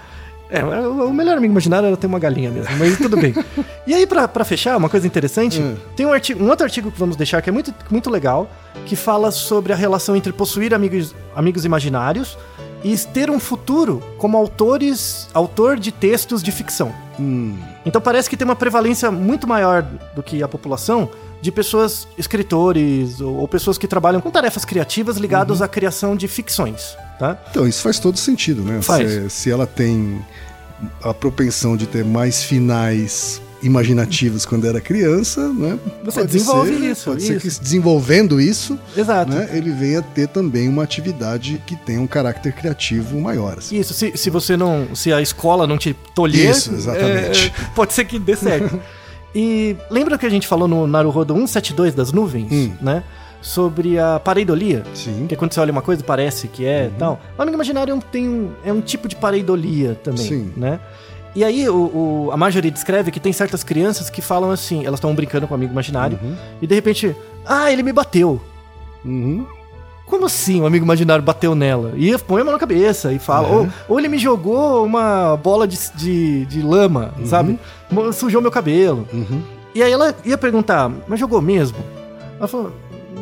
É, 0.51 0.63
o 0.65 1.13
melhor 1.13 1.37
amigo 1.37 1.51
imaginário 1.53 1.85
era 1.85 1.95
ter 1.95 2.07
uma 2.07 2.17
galinha 2.17 2.49
mesmo, 2.49 2.75
mas 2.77 2.97
tudo 2.97 3.15
bem. 3.17 3.33
E 3.85 3.93
aí, 3.93 4.05
pra, 4.07 4.27
pra 4.27 4.43
fechar, 4.45 4.77
uma 4.77 4.89
coisa 4.89 5.05
interessante, 5.07 5.59
Hum. 5.59 5.75
tem 5.95 6.05
um, 6.05 6.13
artigo, 6.13 6.43
um 6.43 6.49
outro 6.49 6.63
artigo 6.63 6.91
que 6.91 6.99
vamos 6.99 7.15
deixar 7.15 7.41
que 7.41 7.49
é 7.49 7.53
muito, 7.53 7.73
muito 7.89 8.09
legal, 8.09 8.47
que 8.85 8.95
fala 8.95 9.31
sobre 9.31 9.73
a 9.73 9.75
relação 9.75 10.15
entre 10.15 10.31
possuir 10.33 10.73
amigos, 10.73 11.15
amigos 11.35 11.65
imaginários 11.65 12.37
e 12.83 12.95
ter 12.97 13.29
um 13.29 13.39
futuro 13.39 14.01
como 14.17 14.37
autores, 14.37 15.27
autor 15.33 15.77
de 15.77 15.91
textos 15.91 16.41
de 16.41 16.51
ficção. 16.51 16.93
Hum, 17.19 17.57
Então 17.85 18.01
parece 18.01 18.29
que 18.29 18.37
tem 18.37 18.45
uma 18.45 18.55
prevalência 18.55 19.11
muito 19.11 19.47
maior 19.47 19.83
do 20.15 20.23
que 20.23 20.41
a 20.41 20.47
população 20.47 21.09
de 21.41 21.51
pessoas 21.51 22.07
escritores 22.17 23.19
ou, 23.21 23.35
ou 23.37 23.47
pessoas 23.47 23.77
que 23.77 23.87
trabalham 23.87 24.21
com 24.21 24.29
tarefas 24.29 24.65
criativas 24.65 25.17
ligadas 25.17 25.61
à 25.61 25.67
criação 25.67 26.15
de 26.15 26.27
ficções, 26.27 26.95
tá? 27.17 27.37
Então, 27.49 27.67
isso 27.67 27.81
faz 27.81 27.99
todo 27.99 28.17
sentido, 28.17 28.61
né? 28.61 28.81
Faz. 28.81 29.09
Se, 29.09 29.29
se 29.29 29.51
ela 29.51 29.65
tem 29.67 30.23
a 31.03 31.13
propensão 31.13 31.75
de 31.75 31.85
ter 31.87 32.05
mais 32.05 32.43
finais 32.43 33.41
imaginativos 33.61 34.45
quando 34.45 34.65
era 34.65 34.79
criança, 34.79 35.47
né? 35.53 35.77
Você 36.03 36.19
pode 36.21 36.31
desenvolve 36.31 36.77
ser- 36.77 36.91
isso, 36.91 37.09
Pode 37.09 37.23
ser 37.23 37.31
isso. 37.33 37.41
que 37.41 37.51
se 37.51 37.61
desenvolvendo 37.61 38.39
isso, 38.39 38.77
Exato. 38.95 39.31
né, 39.31 39.49
ele 39.53 39.71
venha 39.71 40.01
ter 40.01 40.27
também 40.27 40.67
uma 40.69 40.83
atividade 40.83 41.61
que 41.65 41.75
tenha 41.75 41.99
um 42.01 42.07
caráter 42.07 42.53
criativo 42.53 43.19
maior. 43.19 43.57
assim. 43.57 43.77
Isso, 43.77 43.93
se, 43.93 44.15
se 44.15 44.29
você 44.29 44.55
não. 44.55 44.87
Se 44.95 45.11
a 45.11 45.21
escola 45.21 45.67
não 45.67 45.77
te 45.77 45.95
tolher. 46.15 46.51
Isso, 46.51 46.73
exatamente. 46.73 47.47
é, 47.55 47.65
pode 47.75 47.93
ser 47.93 48.05
que 48.05 48.17
dê 48.17 48.35
certo. 48.35 48.79
e 49.35 49.75
lembra 49.91 50.17
que 50.17 50.25
a 50.25 50.29
gente 50.29 50.47
falou 50.47 50.67
no 50.67 50.87
Naruhodo 50.87 51.33
172 51.33 51.93
das 51.93 52.11
nuvens, 52.11 52.51
Hum. 52.51 52.71
né? 52.81 53.03
Sobre 53.41 53.97
a 53.97 54.19
pareidolia? 54.19 54.83
Sim. 54.93 55.25
Que 55.27 55.33
é 55.33 55.37
quando 55.37 55.53
você 55.53 55.61
olha 55.61 55.71
uma 55.71 55.81
coisa 55.81 56.03
parece 56.03 56.47
que 56.49 56.65
é 56.65 56.87
e 56.93 56.99
tal. 56.99 57.21
O 57.37 57.41
amigo 57.41 57.55
imaginário 57.55 57.91
é 57.91 57.95
um- 57.95 58.01
tem 58.01 58.27
um, 58.27 58.51
é 58.65 58.73
um 58.73 58.81
tipo 58.81 59.07
de 59.07 59.15
pareidolia 59.15 59.97
também, 60.03 60.25
Sim. 60.27 60.51
né? 60.57 60.77
E 61.35 61.43
aí 61.43 61.69
o, 61.69 61.75
o- 62.27 62.29
a 62.31 62.37
Marjorie 62.37 62.71
descreve 62.71 63.11
que 63.11 63.19
tem 63.19 63.31
certas 63.31 63.63
crianças 63.63 64.09
que 64.09 64.21
falam 64.21 64.49
assim, 64.51 64.85
elas 64.85 64.97
estão 64.97 65.13
brincando 65.13 65.47
com 65.47 65.53
o 65.53 65.57
amigo 65.57 65.71
imaginário, 65.71 66.19
e 66.61 66.65
de 66.67 66.73
repente, 66.75 67.15
ah, 67.45 67.71
ele 67.71 67.83
me 67.83 67.93
bateu. 67.93 68.41
Uhum. 69.05 69.45
Como 70.05 70.25
assim? 70.25 70.59
O 70.61 70.65
amigo 70.65 70.83
imaginário 70.83 71.23
bateu 71.23 71.53
nela? 71.53 71.93
E 71.95 72.17
põe 72.17 72.41
a 72.41 72.43
mão 72.43 72.51
na 72.53 72.59
cabeça 72.59 73.13
e 73.13 73.19
fala. 73.19 73.47
Ou, 73.47 73.67
ou 73.87 73.99
ele 73.99 74.07
me 74.07 74.17
jogou 74.17 74.83
uma 74.83 75.37
bola 75.37 75.67
de, 75.67 75.77
de, 75.93 76.45
de 76.47 76.61
lama, 76.63 77.13
sabe? 77.25 77.59
Mo- 77.91 78.11
Sujou 78.11 78.41
meu 78.41 78.49
cabelo. 78.49 79.07
Uhum. 79.13 79.41
E 79.75 79.83
aí 79.83 79.91
ela 79.91 80.15
ia 80.25 80.35
perguntar, 80.37 80.91
mas 81.07 81.19
jogou 81.19 81.39
mesmo? 81.43 81.77
Ela 82.39 82.47
falou, 82.47 82.71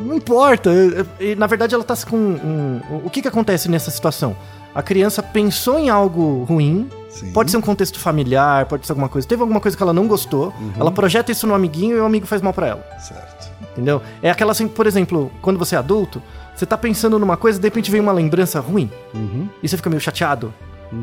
Não 0.06 0.16
importa. 0.16 0.72
E, 1.20 1.36
na 1.36 1.46
verdade, 1.46 1.76
ela 1.76 1.84
tá 1.84 1.94
com. 2.10 2.16
Um, 2.16 2.80
o 3.04 3.10
que 3.10 3.22
que 3.22 3.28
acontece 3.28 3.70
nessa 3.70 3.92
situação? 3.92 4.34
A 4.74 4.82
criança 4.82 5.22
pensou 5.22 5.78
em 5.78 5.90
algo 5.90 6.46
ruim. 6.46 6.88
Sim. 7.10 7.32
Pode 7.32 7.50
ser 7.52 7.58
um 7.58 7.62
contexto 7.62 8.00
familiar, 8.00 8.66
pode 8.66 8.86
ser 8.86 8.92
alguma 8.92 9.10
coisa. 9.10 9.28
Teve 9.28 9.42
alguma 9.42 9.60
coisa 9.60 9.76
que 9.76 9.82
ela 9.84 9.94
não 9.94 10.08
gostou. 10.08 10.54
Ela 10.80 10.92
projeta 10.92 11.32
isso 11.32 11.48
no 11.48 11.54
amiguinho 11.54 11.98
e 11.98 12.00
o 12.00 12.06
amigo 12.06 12.26
faz 12.28 12.42
mal 12.42 12.54
pra 12.54 12.68
ela. 12.68 12.86
Certo. 13.00 13.50
Entendeu? 13.72 14.02
É 14.22 14.30
aquela 14.30 14.52
assim, 14.52 14.68
por 14.68 14.86
exemplo, 14.88 15.32
quando 15.42 15.58
você 15.58 15.76
é 15.76 15.78
adulto, 15.78 16.22
você 16.56 16.66
tá 16.66 16.78
pensando 16.78 17.18
numa 17.20 17.38
coisa 17.38 17.58
e 17.58 17.62
de 17.62 17.68
repente 17.68 17.90
vem 17.92 18.02
uma 18.02 18.12
lembrança 18.12 18.60
ruim. 18.60 18.90
Uhum. 19.14 19.48
E 19.62 19.68
você 19.70 19.78
fica 19.78 19.90
meio 19.90 20.02
chateado. 20.02 20.54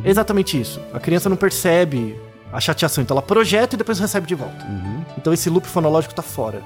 É 0.04 0.10
exatamente 0.10 0.60
isso. 0.60 0.80
A 0.92 0.98
criança 1.00 1.28
não 1.28 1.36
percebe 1.36 2.18
a 2.52 2.60
chateação, 2.60 3.02
então 3.02 3.14
ela 3.14 3.22
projeta 3.22 3.74
e 3.74 3.78
depois 3.78 3.98
recebe 3.98 4.26
de 4.26 4.34
volta. 4.34 4.64
Uhum. 4.66 5.02
Então 5.18 5.32
esse 5.32 5.48
loop 5.50 5.66
fonológico 5.66 6.14
tá 6.14 6.22
fora, 6.22 6.62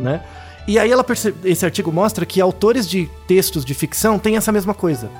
né? 0.00 0.22
E 0.68 0.78
aí 0.78 0.90
ela 0.90 1.02
perce- 1.02 1.34
esse 1.44 1.64
artigo 1.64 1.90
mostra 1.92 2.24
que 2.26 2.40
autores 2.40 2.88
de 2.88 3.08
textos 3.26 3.64
de 3.64 3.72
ficção 3.74 4.18
têm 4.18 4.36
essa 4.36 4.52
mesma 4.52 4.74
coisa. 4.74 5.10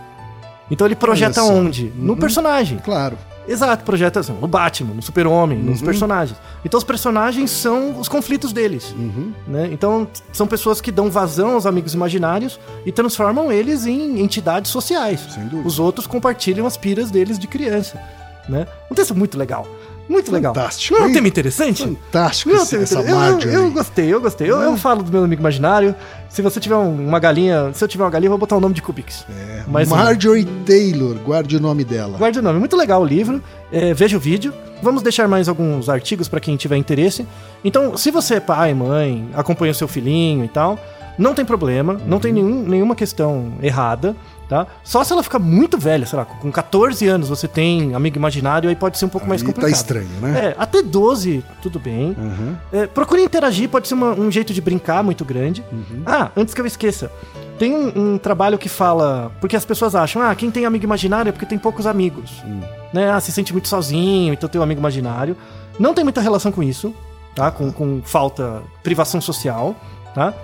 Então 0.70 0.86
ele 0.86 0.94
projeta 0.94 1.42
onde? 1.42 1.92
No 1.96 2.16
personagem. 2.16 2.78
Claro. 2.78 3.18
Exato, 3.48 3.84
projeta 3.84 4.20
assim, 4.20 4.32
no 4.32 4.46
Batman, 4.46 4.94
no 4.94 5.02
Super-Homem, 5.02 5.58
Uhum. 5.58 5.64
nos 5.70 5.82
personagens. 5.82 6.38
Então 6.64 6.78
os 6.78 6.84
personagens 6.84 7.50
são 7.50 7.98
os 7.98 8.08
conflitos 8.08 8.52
deles. 8.52 8.94
Uhum. 8.96 9.32
Né? 9.48 9.68
Então 9.72 10.06
são 10.32 10.46
pessoas 10.46 10.80
que 10.80 10.92
dão 10.92 11.10
vazão 11.10 11.54
aos 11.54 11.66
amigos 11.66 11.94
imaginários 11.94 12.60
e 12.86 12.92
transformam 12.92 13.50
eles 13.50 13.86
em 13.86 14.20
entidades 14.20 14.70
sociais. 14.70 15.20
Sem 15.34 15.44
dúvida. 15.48 15.66
Os 15.66 15.78
outros 15.78 16.06
compartilham 16.06 16.66
as 16.66 16.76
piras 16.76 17.10
deles 17.10 17.38
de 17.38 17.46
criança. 17.46 18.00
Né? 18.48 18.66
Um 18.90 18.94
texto 18.94 19.14
muito 19.14 19.38
legal. 19.38 19.66
Muito 20.10 20.32
legal. 20.32 20.52
Fantástico, 20.52 20.98
Não 20.98 21.04
é 21.06 21.08
um 21.08 21.12
tema 21.12 21.28
interessante? 21.28 21.84
Fantástico 21.84 22.50
Não, 22.50 22.58
é 22.58 22.62
esse, 22.62 22.70
tema 22.70 22.82
essa 22.82 23.00
eu, 23.46 23.52
eu 23.52 23.70
gostei, 23.70 24.12
eu 24.12 24.20
gostei. 24.20 24.50
Eu, 24.50 24.60
eu 24.60 24.76
falo 24.76 25.04
do 25.04 25.12
meu 25.12 25.22
amigo 25.22 25.40
imaginário. 25.40 25.94
Se 26.28 26.42
você 26.42 26.58
tiver 26.58 26.74
um- 26.74 27.06
uma 27.08 27.20
galinha, 27.20 27.70
se 27.72 27.84
eu 27.84 27.86
tiver 27.88 28.02
uma 28.02 28.10
galinha, 28.10 28.26
eu 28.26 28.30
vou 28.32 28.38
botar 28.38 28.56
o 28.56 28.60
nome 28.60 28.74
de 28.74 28.82
Kubix. 28.82 29.24
É, 29.30 29.62
Mas, 29.68 29.88
Marjorie 29.88 30.44
Taylor, 30.66 31.14
guarde 31.24 31.56
o 31.56 31.60
nome 31.60 31.84
dela. 31.84 32.18
Guarde 32.18 32.40
o 32.40 32.42
nome. 32.42 32.58
Muito 32.58 32.76
legal 32.76 33.00
o 33.02 33.04
livro. 33.04 33.40
É, 33.72 33.94
veja 33.94 34.16
o 34.16 34.20
vídeo. 34.20 34.52
Vamos 34.82 35.02
deixar 35.02 35.28
mais 35.28 35.48
alguns 35.48 35.88
artigos 35.88 36.26
para 36.26 36.40
quem 36.40 36.56
tiver 36.56 36.76
interesse. 36.76 37.24
Então, 37.64 37.96
se 37.96 38.10
você 38.10 38.34
é 38.34 38.40
pai, 38.40 38.74
mãe, 38.74 39.28
acompanha 39.34 39.70
o 39.70 39.74
seu 39.74 39.86
filhinho 39.86 40.44
e 40.44 40.48
tal, 40.48 40.78
não 41.18 41.34
tem 41.34 41.44
problema, 41.44 42.00
não 42.06 42.18
tem 42.18 42.32
nenhum, 42.32 42.62
nenhuma 42.62 42.96
questão 42.96 43.52
errada, 43.62 44.16
tá? 44.50 44.66
Só 44.84 45.02
se 45.02 45.12
ela 45.12 45.22
ficar 45.22 45.38
muito 45.38 45.78
velha, 45.78 46.04
sei 46.04 46.18
lá, 46.18 46.26
com 46.26 46.50
14 46.52 47.06
anos 47.08 47.28
você 47.30 47.48
tem 47.48 47.94
amigo 47.94 48.18
imaginário, 48.18 48.68
aí 48.68 48.76
pode 48.76 48.98
ser 48.98 49.06
um 49.06 49.08
pouco 49.08 49.26
mais 49.26 49.40
Aí 49.40 49.46
complicado. 49.46 49.70
tá 49.70 49.76
estranho, 49.76 50.08
né? 50.20 50.46
É, 50.48 50.54
até 50.58 50.82
12, 50.82 51.42
tudo 51.62 51.78
bem. 51.78 52.14
Uhum. 52.18 52.56
É, 52.72 52.86
procure 52.86 53.22
interagir, 53.22 53.68
pode 53.70 53.88
ser 53.88 53.94
uma- 53.94 54.10
um 54.12 54.30
jeito 54.30 54.52
de 54.52 54.60
brincar 54.60 55.02
muito 55.02 55.24
grande. 55.24 55.64
Uhum. 55.72 56.02
Ah, 56.04 56.30
antes 56.36 56.52
que 56.52 56.60
eu 56.60 56.66
esqueça, 56.66 57.10
tem 57.58 57.72
um, 57.74 58.14
um 58.14 58.18
trabalho 58.18 58.58
que 58.58 58.68
fala. 58.68 59.30
Porque 59.40 59.54
as 59.56 59.64
pessoas 59.64 59.94
acham, 59.94 60.20
ah, 60.20 60.34
quem 60.34 60.50
tem 60.50 60.66
amigo 60.66 60.84
imaginário 60.84 61.28
é 61.28 61.32
porque 61.32 61.46
tem 61.46 61.58
poucos 61.58 61.86
amigos. 61.86 62.42
Hum. 62.44 62.60
Né? 62.92 63.10
Ah, 63.10 63.20
se 63.20 63.30
sente 63.30 63.52
muito 63.52 63.68
sozinho, 63.68 64.32
então 64.34 64.48
tem 64.48 64.60
um 64.60 64.64
amigo 64.64 64.80
imaginário. 64.80 65.36
Não 65.78 65.94
tem 65.94 66.02
muita 66.02 66.20
relação 66.20 66.50
com 66.50 66.62
isso, 66.62 66.92
tá? 67.34 67.50
Com, 67.50 67.70
com 67.70 68.02
falta, 68.04 68.62
privação 68.82 69.20
social, 69.20 69.76
tá? 70.14 70.34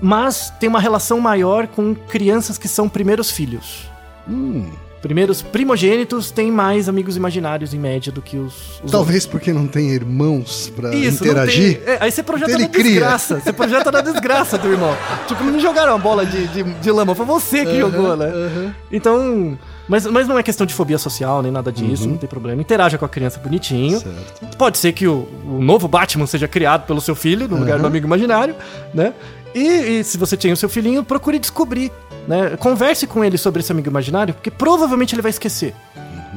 Mas 0.00 0.50
tem 0.60 0.68
uma 0.68 0.80
relação 0.80 1.20
maior 1.20 1.66
com 1.66 1.94
crianças 1.94 2.58
que 2.58 2.68
são 2.68 2.88
primeiros 2.88 3.30
filhos. 3.30 3.88
Hum, 4.28 4.70
Primeiros 5.02 5.40
primogênitos 5.40 6.32
têm 6.32 6.50
mais 6.50 6.88
amigos 6.88 7.16
imaginários 7.16 7.72
em 7.72 7.78
média 7.78 8.10
do 8.10 8.20
que 8.20 8.36
os, 8.38 8.54
os 8.56 8.72
outros. 8.76 8.90
talvez 8.92 9.24
porque 9.26 9.52
não 9.52 9.68
tem 9.68 9.90
irmãos 9.90 10.72
não 10.76 10.92
interagir. 10.92 11.78
tem- 11.80 11.94
é, 11.94 11.98
aí 12.00 12.10
você 12.10 12.24
projeta 12.24 12.50
Ele 12.50 12.62
na 12.64 12.68
cria. 12.70 12.82
desgraça. 12.84 13.38
Você 13.40 13.52
projeta 13.52 13.92
na 13.92 14.00
desgraça 14.00 14.58
do 14.58 14.66
irmão. 14.68 14.96
Tipo, 15.28 15.44
não 15.44 15.60
jogaram 15.60 15.94
a 15.94 15.98
bola 15.98 16.26
de, 16.26 16.48
de, 16.48 16.62
de 16.64 16.90
lama, 16.90 17.14
foi 17.14 17.24
você 17.26 17.64
que 17.64 17.78
jogou, 17.78 18.16
né? 18.16 18.74
Então. 18.90 19.56
Mas, 19.88 20.04
mas 20.06 20.26
não 20.26 20.38
é 20.38 20.42
questão 20.42 20.66
de 20.66 20.74
fobia 20.74 20.98
social, 20.98 21.42
nem 21.42 21.52
nada 21.52 21.70
disso, 21.70 22.08
não 22.08 22.16
tem 22.16 22.28
problema. 22.28 22.60
Interaja 22.60 22.98
com 22.98 23.04
a 23.04 23.08
criança 23.08 23.38
bonitinho. 23.38 24.00
Certo. 24.00 24.56
Pode 24.56 24.78
ser 24.78 24.92
que 24.92 25.06
o, 25.06 25.28
o 25.44 25.62
novo 25.62 25.86
Batman 25.86 26.26
seja 26.26 26.48
criado 26.48 26.86
pelo 26.86 27.00
seu 27.00 27.14
filho, 27.14 27.46
no 27.48 27.56
lugar 27.56 27.78
do 27.78 27.86
amigo 27.86 28.06
imaginário, 28.06 28.54
né? 28.92 29.14
E, 29.54 29.60
e 30.00 30.04
se 30.04 30.18
você 30.18 30.36
tem 30.36 30.52
o 30.52 30.56
seu 30.56 30.68
filhinho, 30.68 31.02
procure 31.02 31.38
descobrir, 31.38 31.90
né? 32.26 32.56
Converse 32.58 33.06
com 33.06 33.24
ele 33.24 33.38
sobre 33.38 33.60
esse 33.60 33.72
amigo 33.72 33.88
imaginário, 33.88 34.34
porque 34.34 34.50
provavelmente 34.50 35.14
ele 35.14 35.22
vai 35.22 35.30
esquecer. 35.30 35.74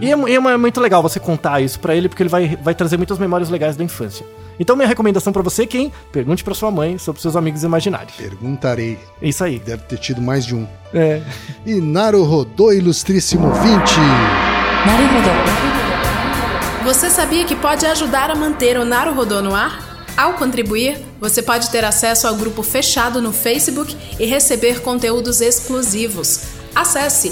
E 0.01 0.11
é, 0.11 0.11
é, 0.11 0.35
é, 0.35 0.57
muito 0.57 0.79
legal 0.79 1.01
você 1.01 1.19
contar 1.19 1.61
isso 1.61 1.79
para 1.79 1.95
ele, 1.95 2.07
porque 2.07 2.23
ele 2.23 2.29
vai, 2.29 2.57
vai 2.61 2.73
trazer 2.75 2.97
muitas 2.97 3.17
memórias 3.17 3.49
legais 3.49 3.75
da 3.75 3.83
infância. 3.83 4.25
Então, 4.59 4.75
minha 4.75 4.87
recomendação 4.87 5.31
para 5.31 5.41
você, 5.41 5.63
é 5.63 5.65
quem? 5.65 5.91
Pergunte 6.11 6.43
para 6.43 6.53
sua 6.53 6.69
mãe 6.69 6.97
sobre 6.97 7.21
seus 7.21 7.35
amigos 7.35 7.63
imaginários. 7.63 8.13
Perguntarei. 8.15 8.99
Isso 9.21 9.43
aí. 9.43 9.57
Deve 9.59 9.83
ter 9.83 9.97
tido 9.97 10.21
mais 10.21 10.45
de 10.45 10.53
um. 10.53 10.67
É. 10.93 11.21
E 11.65 11.75
Naruhodô, 11.75 12.73
ilustríssimo 12.73 13.51
20. 13.51 13.65
Naruhodô. 14.85 15.69
Você 16.83 17.09
sabia 17.09 17.45
que 17.45 17.55
pode 17.55 17.85
ajudar 17.85 18.31
a 18.31 18.35
manter 18.35 18.77
o 18.77 18.83
Naruhodô 18.83 19.41
no 19.41 19.55
ar? 19.55 19.87
Ao 20.17 20.33
contribuir, 20.33 20.97
você 21.21 21.41
pode 21.41 21.69
ter 21.69 21.85
acesso 21.85 22.27
ao 22.27 22.35
grupo 22.35 22.61
fechado 22.61 23.21
no 23.21 23.31
Facebook 23.31 23.95
e 24.19 24.25
receber 24.25 24.81
conteúdos 24.81 25.39
exclusivos. 25.39 26.41
Acesse 26.75 27.31